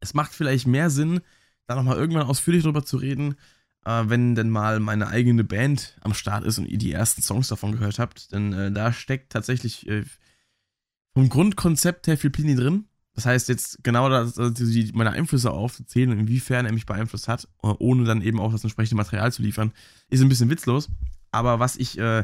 [0.01, 1.21] es macht vielleicht mehr Sinn,
[1.67, 3.37] da nochmal irgendwann ausführlich drüber zu reden,
[3.85, 7.49] äh, wenn denn mal meine eigene Band am Start ist und ihr die ersten Songs
[7.49, 8.33] davon gehört habt.
[8.33, 10.05] Denn äh, da steckt tatsächlich äh,
[11.15, 12.88] vom Grundkonzept her viel Plini drin.
[13.19, 17.27] Das heißt, jetzt genau das, also die, meine Einflüsse aufzuzählen und inwiefern er mich beeinflusst
[17.27, 19.73] hat, äh, ohne dann eben auch das entsprechende Material zu liefern,
[20.09, 20.89] ist ein bisschen witzlos.
[21.33, 22.23] Aber was ich äh,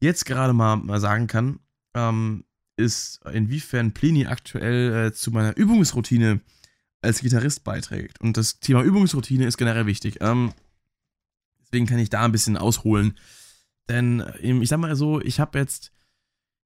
[0.00, 1.60] jetzt gerade mal, mal sagen kann,
[1.94, 2.42] ähm,
[2.76, 6.40] ist, inwiefern Plini aktuell äh, zu meiner Übungsroutine
[7.02, 8.20] als Gitarrist beiträgt.
[8.20, 10.16] Und das Thema Übungsroutine ist generell wichtig.
[10.22, 10.54] Ähm,
[11.60, 13.16] deswegen kann ich da ein bisschen ausholen.
[13.88, 15.92] Denn äh, ich sag mal so, ich habe jetzt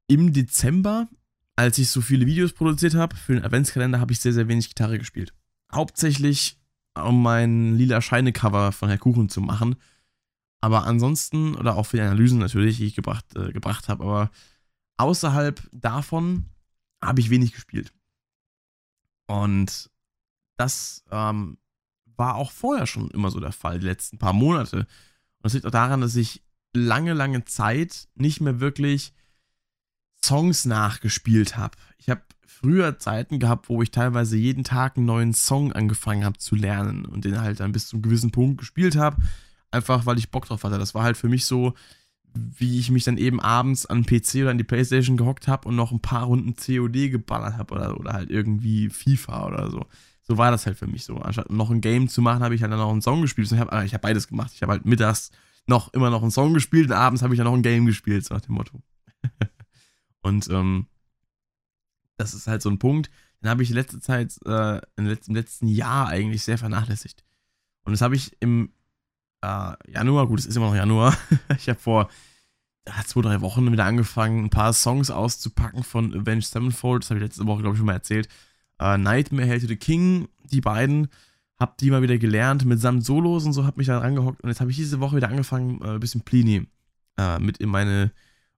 [0.07, 1.09] im Dezember,
[1.57, 4.69] als ich so viele Videos produziert habe, für den Adventskalender habe ich sehr, sehr wenig
[4.69, 5.33] Gitarre gespielt.
[5.73, 6.59] Hauptsächlich,
[6.95, 9.77] um mein lila Scheine-Cover von Herr Kuchen zu machen.
[10.61, 14.31] Aber ansonsten, oder auch für die Analysen natürlich, die ich gebracht, äh, gebracht habe, aber
[14.99, 16.47] außerhalb davon
[17.03, 17.93] habe ich wenig gespielt.
[19.27, 19.91] Und
[20.57, 21.59] das ähm,
[22.05, 24.79] war auch vorher schon immer so der Fall, die letzten paar Monate.
[24.79, 24.87] Und
[25.43, 26.43] das liegt auch daran, dass ich
[26.75, 29.13] lange, lange Zeit nicht mehr wirklich
[30.25, 31.77] Songs nachgespielt habe.
[31.99, 36.39] Ich habe früher Zeiten gehabt, wo ich teilweise jeden Tag einen neuen Song angefangen habe
[36.39, 39.23] zu lernen und den halt dann bis zu einem gewissen Punkt gespielt habe,
[39.71, 40.79] einfach weil ich Bock drauf hatte.
[40.79, 41.75] Das war halt für mich so
[42.59, 45.69] wie ich mich dann eben abends an den PC oder an die Playstation gehockt habe
[45.69, 49.87] und noch ein paar Runden COD geballert habe oder, oder halt irgendwie FIFA oder so.
[50.23, 51.17] So war das halt für mich so.
[51.17, 53.51] Anstatt noch ein Game zu machen, habe ich halt dann noch einen Song gespielt.
[53.51, 54.53] Ich habe ich hab beides gemacht.
[54.55, 55.31] Ich habe halt mittags
[55.67, 58.25] noch immer noch einen Song gespielt und abends habe ich dann noch ein Game gespielt,
[58.25, 58.83] so nach dem Motto.
[60.27, 60.87] und ähm,
[62.17, 63.11] das ist halt so ein Punkt,
[63.41, 67.25] den habe ich in letzter Zeit, äh, im letzten, im letzten Jahr eigentlich sehr vernachlässigt.
[67.85, 68.73] Und das habe ich im
[69.43, 71.17] äh, Januar, gut, es ist immer noch Januar.
[71.57, 72.11] ich habe vor
[72.89, 77.05] ja, zwei, drei Wochen wieder angefangen, ein paar Songs auszupacken von Avenged Sevenfold.
[77.05, 78.29] Das habe ich letzte Woche, glaube ich, schon mal erzählt.
[78.81, 81.09] Äh, Nightmare, Hail to the King, die beiden.
[81.59, 84.51] Hab die mal wieder gelernt mit samt Solos und so, hab mich da rangehockt und
[84.51, 86.67] jetzt habe ich diese Woche wieder angefangen, äh, ein bisschen Plini
[87.17, 88.13] äh, mit in meine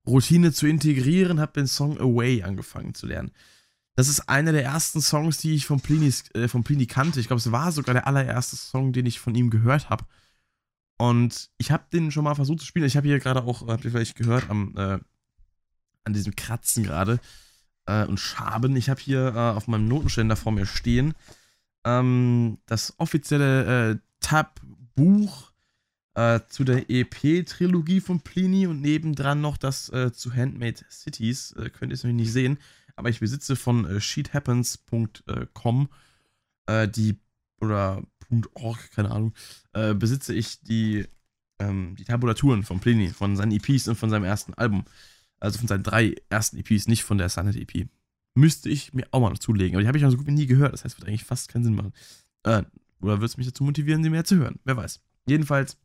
[0.09, 3.31] Routine zu integrieren, hab den Song Away angefangen zu lernen.
[3.95, 7.21] Das ist einer der ersten Songs, die ich von Plini, äh, von Plini kannte.
[7.21, 10.05] Ich glaube, es war sogar der allererste Song, den ich von ihm gehört habe.
[10.99, 12.87] Und ich habe den schon mal versucht zu spielen.
[12.87, 14.99] Ich habe hier gerade auch, habt ihr vielleicht gehört, am, äh,
[16.05, 17.21] an diesem Kratzen gerade
[17.87, 18.77] äh, und Schaben.
[18.77, 21.15] Ich habe hier äh, auf meinem Notenständer vor mir stehen
[21.85, 25.48] ähm, das offizielle äh, Tab-Buch
[26.19, 31.55] äh, zu der EP-Trilogie von Pliny und nebendran noch das äh, zu Handmade Cities.
[31.73, 32.59] könnt ihr es noch nicht sehen,
[32.97, 35.89] aber ich besitze von sheethappens.com
[36.95, 37.17] die
[37.61, 38.03] oder
[38.55, 39.33] .org, keine Ahnung,
[39.73, 41.07] äh, besitze ich die,
[41.59, 44.85] ähm, die Tabulaturen von Pliny, von seinen EPs und von seinem ersten Album.
[45.41, 47.89] Also von seinen drei ersten EPs, nicht von der Sunnet EP.
[48.35, 49.77] Müsste ich mir auch mal noch zulegen.
[49.77, 50.73] Aber die habe ich noch so gut wie nie gehört.
[50.73, 51.93] Das heißt, wird eigentlich fast keinen Sinn machen.
[52.43, 52.65] Äh,
[53.01, 54.59] oder wird es mich dazu motivieren, sie mehr zu hören?
[54.65, 55.01] Wer weiß.
[55.27, 55.77] Jedenfalls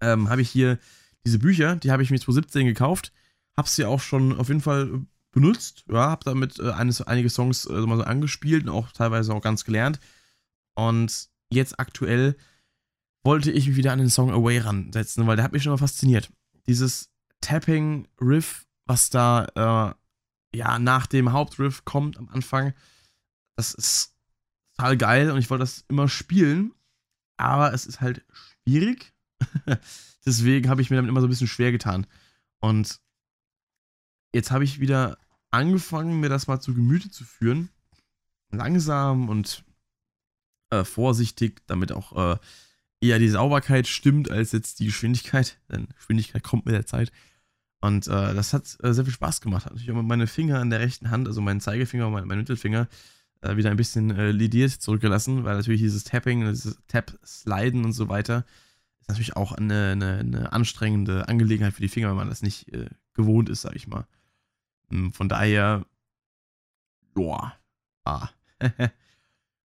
[0.00, 0.78] ähm, habe ich hier
[1.24, 3.12] diese Bücher, die habe ich mir 2017 gekauft.
[3.56, 5.84] Habe sie auch schon auf jeden Fall benutzt.
[5.90, 9.42] Ja, habe damit äh, eines, einige Songs äh, mal so angespielt und auch teilweise auch
[9.42, 10.00] ganz gelernt.
[10.74, 12.36] Und jetzt aktuell
[13.22, 15.78] wollte ich mich wieder an den Song Away ransetzen, weil der hat mich schon mal
[15.78, 16.30] fasziniert.
[16.66, 17.10] Dieses
[17.40, 19.94] Tapping-Riff, was da
[20.54, 22.72] äh, ja nach dem Hauptriff kommt am Anfang,
[23.56, 24.14] das ist
[24.76, 26.72] total geil und ich wollte das immer spielen,
[27.36, 29.12] aber es ist halt schwierig.
[30.26, 32.06] Deswegen habe ich mir damit immer so ein bisschen schwer getan.
[32.60, 33.00] Und
[34.32, 35.18] jetzt habe ich wieder
[35.50, 37.70] angefangen, mir das mal zu Gemüte zu führen.
[38.50, 39.64] Langsam und
[40.70, 42.38] äh, vorsichtig, damit auch äh,
[43.00, 45.58] eher die Sauberkeit stimmt, als jetzt die Geschwindigkeit.
[45.68, 47.12] Denn Geschwindigkeit kommt mit der Zeit.
[47.80, 49.64] Und äh, das hat äh, sehr viel Spaß gemacht.
[49.64, 52.38] Hat natürlich auch meine Finger in der rechten Hand, also meinen Zeigefinger und mein, mein
[52.38, 52.88] Mittelfinger,
[53.40, 58.08] äh, wieder ein bisschen äh, lidiert zurückgelassen, weil natürlich dieses Tapping, dieses Tap-Sliden und so
[58.08, 58.44] weiter
[59.00, 62.70] ist natürlich auch eine, eine, eine, anstrengende Angelegenheit für die Finger, wenn man das nicht
[63.14, 64.06] gewohnt ist, sag ich mal.
[64.88, 65.84] Hm, von daher,
[67.14, 67.54] boah,
[68.04, 68.28] ah.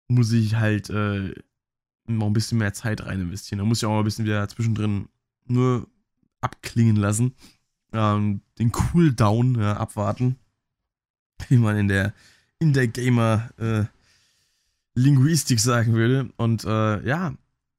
[0.08, 1.34] muss ich halt äh,
[2.06, 3.58] noch ein bisschen mehr Zeit rein investieren.
[3.58, 5.08] Da muss ich auch mal ein bisschen wieder zwischendrin
[5.46, 5.88] nur
[6.40, 7.34] abklingen lassen.
[7.92, 10.36] ähm, den Cooldown ja, abwarten,
[11.48, 12.12] wie man in der,
[12.58, 13.84] in der Gamer äh,
[14.94, 16.30] Linguistik sagen würde.
[16.36, 17.34] Und äh, ja,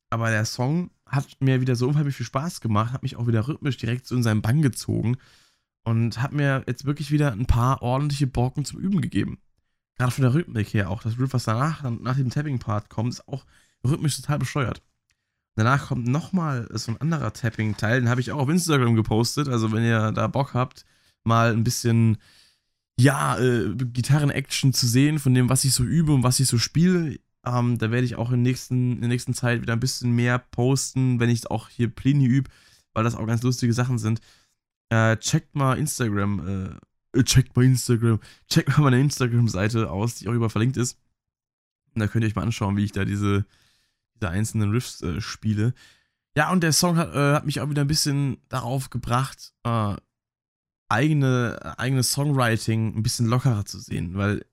[0.09, 3.47] aber der Song hat mir wieder so unheimlich viel Spaß gemacht, hat mich auch wieder
[3.47, 5.17] rhythmisch direkt so in seinen Bann gezogen
[5.83, 9.39] und hat mir jetzt wirklich wieder ein paar ordentliche Brocken zum Üben gegeben.
[9.97, 11.01] Gerade von der Rhythmik her auch.
[11.03, 13.45] Das Riff, was danach, nach dem Tapping-Part kommt, ist auch
[13.85, 14.81] rhythmisch total bescheuert.
[15.55, 19.47] Danach kommt nochmal so ein anderer Tapping-Teil, den habe ich auch auf Instagram gepostet.
[19.47, 20.85] Also, wenn ihr da Bock habt,
[21.23, 22.17] mal ein bisschen,
[22.99, 26.57] ja, äh, Gitarren-Action zu sehen von dem, was ich so übe und was ich so
[26.57, 30.11] spiele, ähm, da werde ich auch in, nächsten, in der nächsten Zeit wieder ein bisschen
[30.11, 32.49] mehr posten, wenn ich auch hier Plini übe,
[32.93, 34.19] weil das auch ganz lustige Sachen sind.
[34.89, 36.79] Äh, checkt mal Instagram,
[37.13, 40.99] äh, checkt mal Instagram, checkt mal meine Instagram-Seite aus, die auch über verlinkt ist.
[41.93, 43.45] Und da könnt ihr euch mal anschauen, wie ich da diese,
[44.15, 45.73] diese einzelnen Riffs äh, spiele.
[46.37, 49.95] Ja, und der Song hat, äh, hat, mich auch wieder ein bisschen darauf gebracht, äh,
[50.89, 54.45] eigene, eigene Songwriting ein bisschen lockerer zu sehen, weil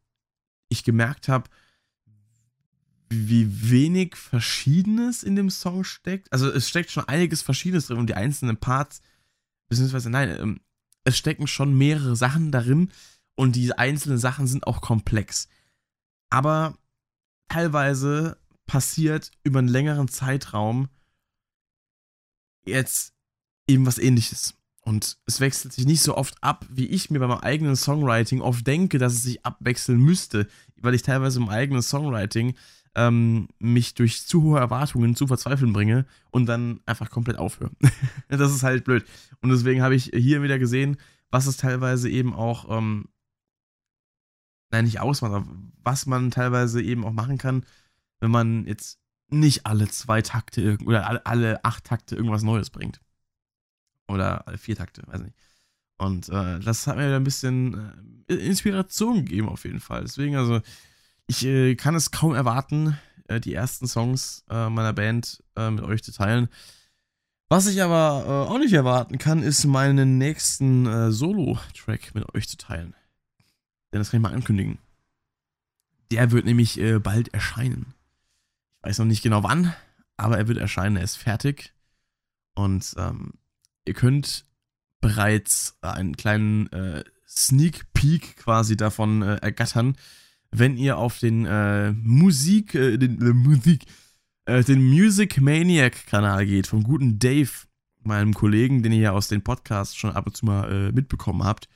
[0.69, 1.51] ich gemerkt habe,
[3.13, 6.33] wie wenig Verschiedenes in dem Song steckt.
[6.33, 9.03] Also es steckt schon einiges Verschiedenes drin und die einzelnen Parts,
[9.69, 10.61] beziehungsweise nein, ähm,
[11.05, 12.91] es stecken schon mehrere Sachen darin
[13.35, 15.49] und die einzelnen Sachen sind auch komplex.
[16.31, 16.79] Aber
[17.49, 20.89] teilweise passiert über einen längeren Zeitraum
[22.65, 23.15] jetzt
[23.67, 24.55] eben was ähnliches.
[24.85, 28.41] Und es wechselt sich nicht so oft ab, wie ich mir bei meinem eigenen Songwriting
[28.41, 32.57] oft denke, dass es sich abwechseln müsste, weil ich teilweise im eigenen Songwriting
[32.95, 37.71] ähm, mich durch zu hohe Erwartungen zu verzweifeln bringe und dann einfach komplett aufhöre.
[38.29, 39.05] das ist halt blöd.
[39.41, 40.97] Und deswegen habe ich hier wieder gesehen,
[41.31, 43.09] was es teilweise eben auch, ähm,
[44.71, 45.47] nein, nicht ausmacht, aber
[45.83, 47.65] was man teilweise eben auch machen kann,
[48.21, 53.01] wenn man jetzt nicht alle zwei Takte oder alle, alle acht Takte irgendwas Neues bringt.
[54.09, 55.37] Oder alle vier Takte, weiß nicht.
[55.97, 60.03] Und äh, das hat mir ein bisschen äh, Inspiration gegeben, auf jeden Fall.
[60.03, 60.61] Deswegen, also,
[61.27, 65.85] ich äh, kann es kaum erwarten, äh, die ersten Songs äh, meiner Band äh, mit
[65.85, 66.49] euch zu teilen.
[67.49, 72.49] Was ich aber äh, auch nicht erwarten kann, ist meinen nächsten äh, Solo-Track mit euch
[72.49, 72.95] zu teilen.
[73.93, 74.79] Denn das kann ich mal ankündigen.
[76.11, 77.95] Der wird nämlich bald erscheinen.
[78.79, 79.73] Ich weiß noch nicht genau wann,
[80.19, 80.97] aber er wird erscheinen.
[80.97, 81.73] Er ist fertig.
[82.55, 83.33] Und ähm,
[83.87, 84.45] ihr könnt
[85.01, 86.69] bereits einen kleinen
[87.27, 89.97] Sneak Peek quasi davon ergattern
[90.53, 93.87] wenn ihr auf den äh, Musik, äh, den äh, Musik,
[94.45, 97.51] äh, den Music Maniac Kanal geht, vom guten Dave,
[98.05, 101.45] meinem Kollegen, den ihr ja aus den Podcasts schon ab und zu mal äh, mitbekommen
[101.45, 101.69] habt.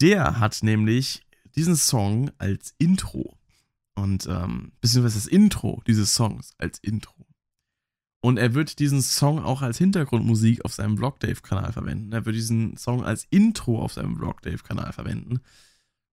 [0.00, 1.22] Der hat nämlich
[1.54, 3.36] diesen Song als Intro.
[3.94, 7.26] Und, ähm, beziehungsweise das Intro dieses Songs als Intro.
[8.20, 12.12] Und er wird diesen Song auch als Hintergrundmusik auf seinem Vlog Dave-Kanal verwenden.
[12.12, 15.40] Er wird diesen Song als Intro auf seinem Vlog Dave-Kanal verwenden.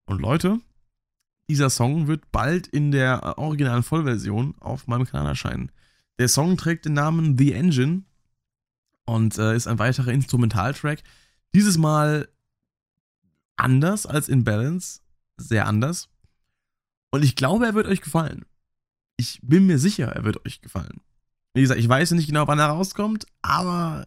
[0.06, 0.60] Und Leute,
[1.48, 5.70] dieser Song wird bald in der äh, originalen Vollversion auf meinem Kanal erscheinen.
[6.18, 8.04] Der Song trägt den Namen The Engine
[9.04, 11.02] und äh, ist ein weiterer Instrumentaltrack.
[11.54, 12.28] Dieses Mal
[13.56, 15.00] anders als in Balance,
[15.36, 16.08] sehr anders.
[17.10, 18.44] Und ich glaube, er wird euch gefallen.
[19.16, 21.00] Ich bin mir sicher, er wird euch gefallen.
[21.52, 24.06] Wie gesagt, ich weiß nicht genau, wann er rauskommt, aber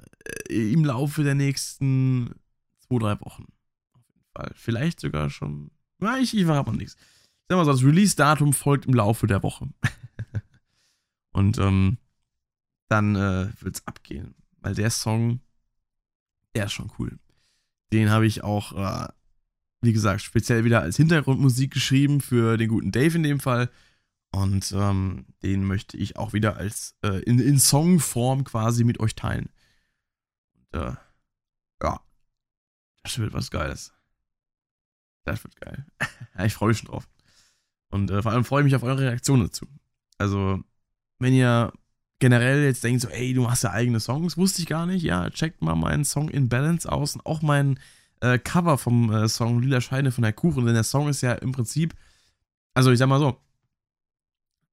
[0.49, 2.31] äh, im Laufe der nächsten
[2.79, 3.45] zwei, drei Wochen.
[3.93, 4.51] Auf jeden Fall.
[4.55, 5.71] Vielleicht sogar schon.
[6.19, 6.97] Ich, ich verrate noch nichts
[7.49, 9.67] sag mal so, das Release-Datum folgt im Laufe der Woche.
[11.31, 11.97] Und ähm,
[12.89, 14.35] dann äh, es abgehen.
[14.59, 15.41] Weil der Song,
[16.55, 17.19] der ist schon cool.
[17.93, 19.07] Den habe ich auch, äh,
[19.81, 23.69] wie gesagt, speziell wieder als Hintergrundmusik geschrieben für den guten Dave in dem Fall.
[24.31, 29.15] Und ähm, den möchte ich auch wieder als äh, in, in Songform quasi mit euch
[29.15, 29.49] teilen.
[30.53, 30.95] Und äh,
[31.81, 32.01] ja,
[33.03, 33.93] das wird was Geiles.
[35.23, 35.85] Das wird geil.
[36.45, 37.07] ich freue mich schon drauf.
[37.89, 39.65] Und äh, vor allem freue ich mich auf eure Reaktion dazu.
[40.17, 40.61] Also,
[41.19, 41.71] wenn ihr
[42.19, 45.03] generell jetzt denkt, so, ey, du machst ja eigene Songs, wusste ich gar nicht.
[45.03, 47.79] Ja, checkt mal meinen Song In Balance aus und auch mein
[48.21, 51.33] äh, Cover vom äh, Song Lila Scheine von der Kuchen, denn der Song ist ja
[51.33, 51.93] im Prinzip,
[52.73, 53.39] also ich sag mal so,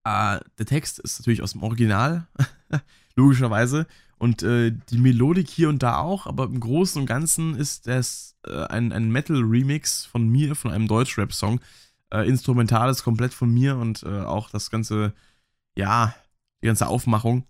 [0.05, 2.26] äh, der Text ist natürlich aus dem Original,
[3.16, 3.86] logischerweise,
[4.16, 8.36] und äh, die Melodik hier und da auch, aber im Großen und Ganzen ist das
[8.47, 11.61] äh, ein, ein Metal-Remix von mir, von einem Deutsch-Rap-Song,
[12.14, 15.12] äh, Instrumentales komplett von mir und äh, auch das ganze,
[15.76, 16.14] ja,
[16.62, 17.44] die ganze Aufmachung.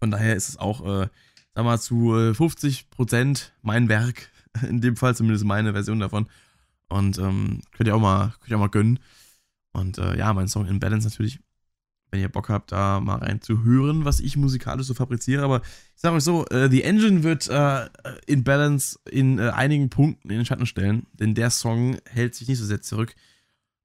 [0.00, 1.08] Von daher ist es auch, äh,
[1.54, 4.30] sag mal, zu 50% äh, mein Werk.
[4.68, 6.28] In dem Fall zumindest meine Version davon.
[6.88, 8.98] Und ähm, könnt ihr auch mal, könnt ihr auch mal gönnen.
[9.72, 11.40] Und äh, ja, mein Song In Balance natürlich
[12.12, 15.42] wenn ihr Bock habt, da mal rein zu hören, was ich musikalisch so fabriziere.
[15.42, 15.62] Aber
[15.94, 17.88] ich sage euch so, äh, The Engine wird äh,
[18.26, 22.48] in Balance in äh, einigen Punkten in den Schatten stellen, denn der Song hält sich
[22.48, 23.14] nicht so sehr zurück.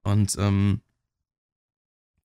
[0.02, 0.82] Und ähm,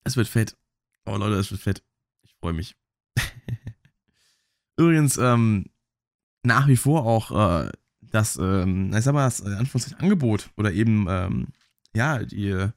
[0.03, 0.57] es wird fett.
[1.05, 1.83] Oh Leute, es wird fett.
[2.21, 2.75] Ich freue mich.
[4.77, 5.67] Übrigens, ähm,
[6.43, 11.07] nach wie vor auch äh, das, ähm, ich sag mal, das äh, Angebot oder eben,
[11.09, 11.47] ähm,
[11.95, 12.67] ja, die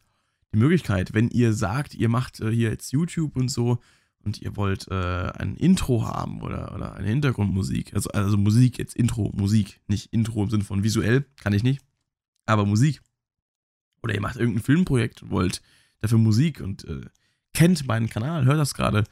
[0.57, 3.79] die Möglichkeit, wenn ihr sagt, ihr macht äh, hier jetzt YouTube und so
[4.21, 8.97] und ihr wollt äh, ein Intro haben oder, oder eine Hintergrundmusik, also, also Musik jetzt,
[8.97, 11.83] Intro, Musik, nicht Intro im Sinne von visuell, kann ich nicht,
[12.47, 13.03] aber Musik.
[14.03, 15.61] Oder ihr macht irgendein Filmprojekt und wollt
[16.01, 17.03] dafür Musik und äh,
[17.53, 19.05] kennt meinen Kanal, hört das gerade,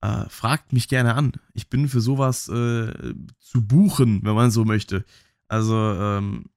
[0.00, 1.32] äh, fragt mich gerne an.
[1.54, 5.04] Ich bin für sowas äh, zu buchen, wenn man so möchte.
[5.48, 6.50] Also ähm,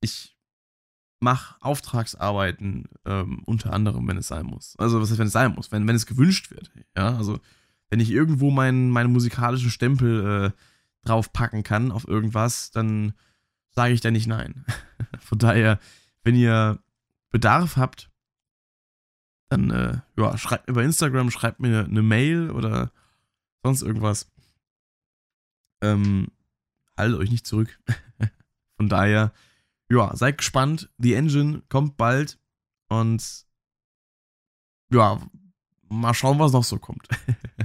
[0.00, 0.36] ich
[1.20, 4.74] mach Auftragsarbeiten, ähm, unter anderem, wenn es sein muss.
[4.78, 5.72] Also, was heißt, wenn es sein muss?
[5.72, 6.70] Wenn, wenn es gewünscht wird.
[6.96, 7.40] Ja, also,
[7.90, 13.14] wenn ich irgendwo meinen, meinen musikalischen Stempel äh, draufpacken kann auf irgendwas, dann
[13.70, 14.64] sage ich da nicht nein.
[15.20, 15.78] Von daher,
[16.22, 16.78] wenn ihr
[17.30, 18.10] Bedarf habt,
[19.48, 22.92] dann äh, ja, schreibt bei Instagram, schreibt mir eine Mail oder
[23.62, 24.30] sonst irgendwas.
[25.80, 26.28] Ähm,
[26.96, 27.78] haltet euch nicht zurück.
[28.76, 29.32] Von daher,
[29.90, 30.90] ja, seid gespannt.
[30.98, 32.38] The Engine kommt bald.
[32.88, 33.46] Und
[34.90, 35.20] ja,
[35.88, 37.08] mal schauen, was noch so kommt.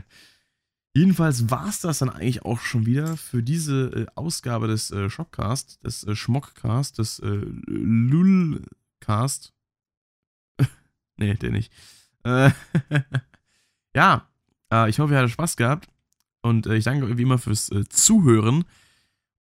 [0.95, 5.09] Jedenfalls war es das dann eigentlich auch schon wieder für diese äh, Ausgabe des äh,
[5.09, 9.53] Shopcast, des äh, Schmockcast, des äh, Lulcast.
[11.17, 11.73] nee, der nicht.
[12.23, 12.51] Äh,
[13.95, 14.29] ja,
[14.71, 15.89] äh, ich hoffe, ihr hattet Spaß gehabt.
[16.41, 18.65] Und äh, ich danke wie immer fürs äh, Zuhören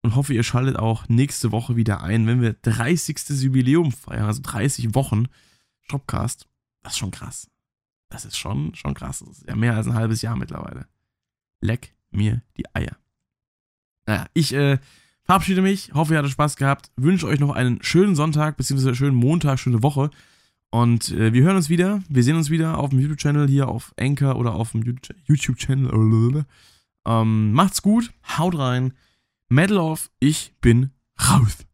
[0.03, 3.17] und hoffe, ihr schaltet auch nächste Woche wieder ein, wenn wir 30.
[3.41, 5.27] Jubiläum feiern, also 30 Wochen
[5.89, 6.47] Shopcast.
[6.81, 7.49] Das ist schon krass.
[8.09, 9.19] Das ist schon, schon krass.
[9.19, 10.87] Das ist ja mehr als ein halbes Jahr mittlerweile.
[11.61, 12.97] Leck mir die Eier.
[14.05, 14.77] Naja, ich äh,
[15.23, 19.15] verabschiede mich, hoffe, ihr hattet Spaß gehabt, wünsche euch noch einen schönen Sonntag, beziehungsweise schönen
[19.15, 20.11] Montag, schöne Woche.
[20.69, 23.93] Und äh, wir hören uns wieder, wir sehen uns wieder auf dem YouTube-Channel hier auf
[23.97, 24.83] Anchor oder auf dem
[25.25, 26.45] YouTube-Channel.
[27.05, 28.93] Ähm, macht's gut, haut rein.
[29.53, 30.89] Medal of Ich bin
[31.29, 31.67] raus.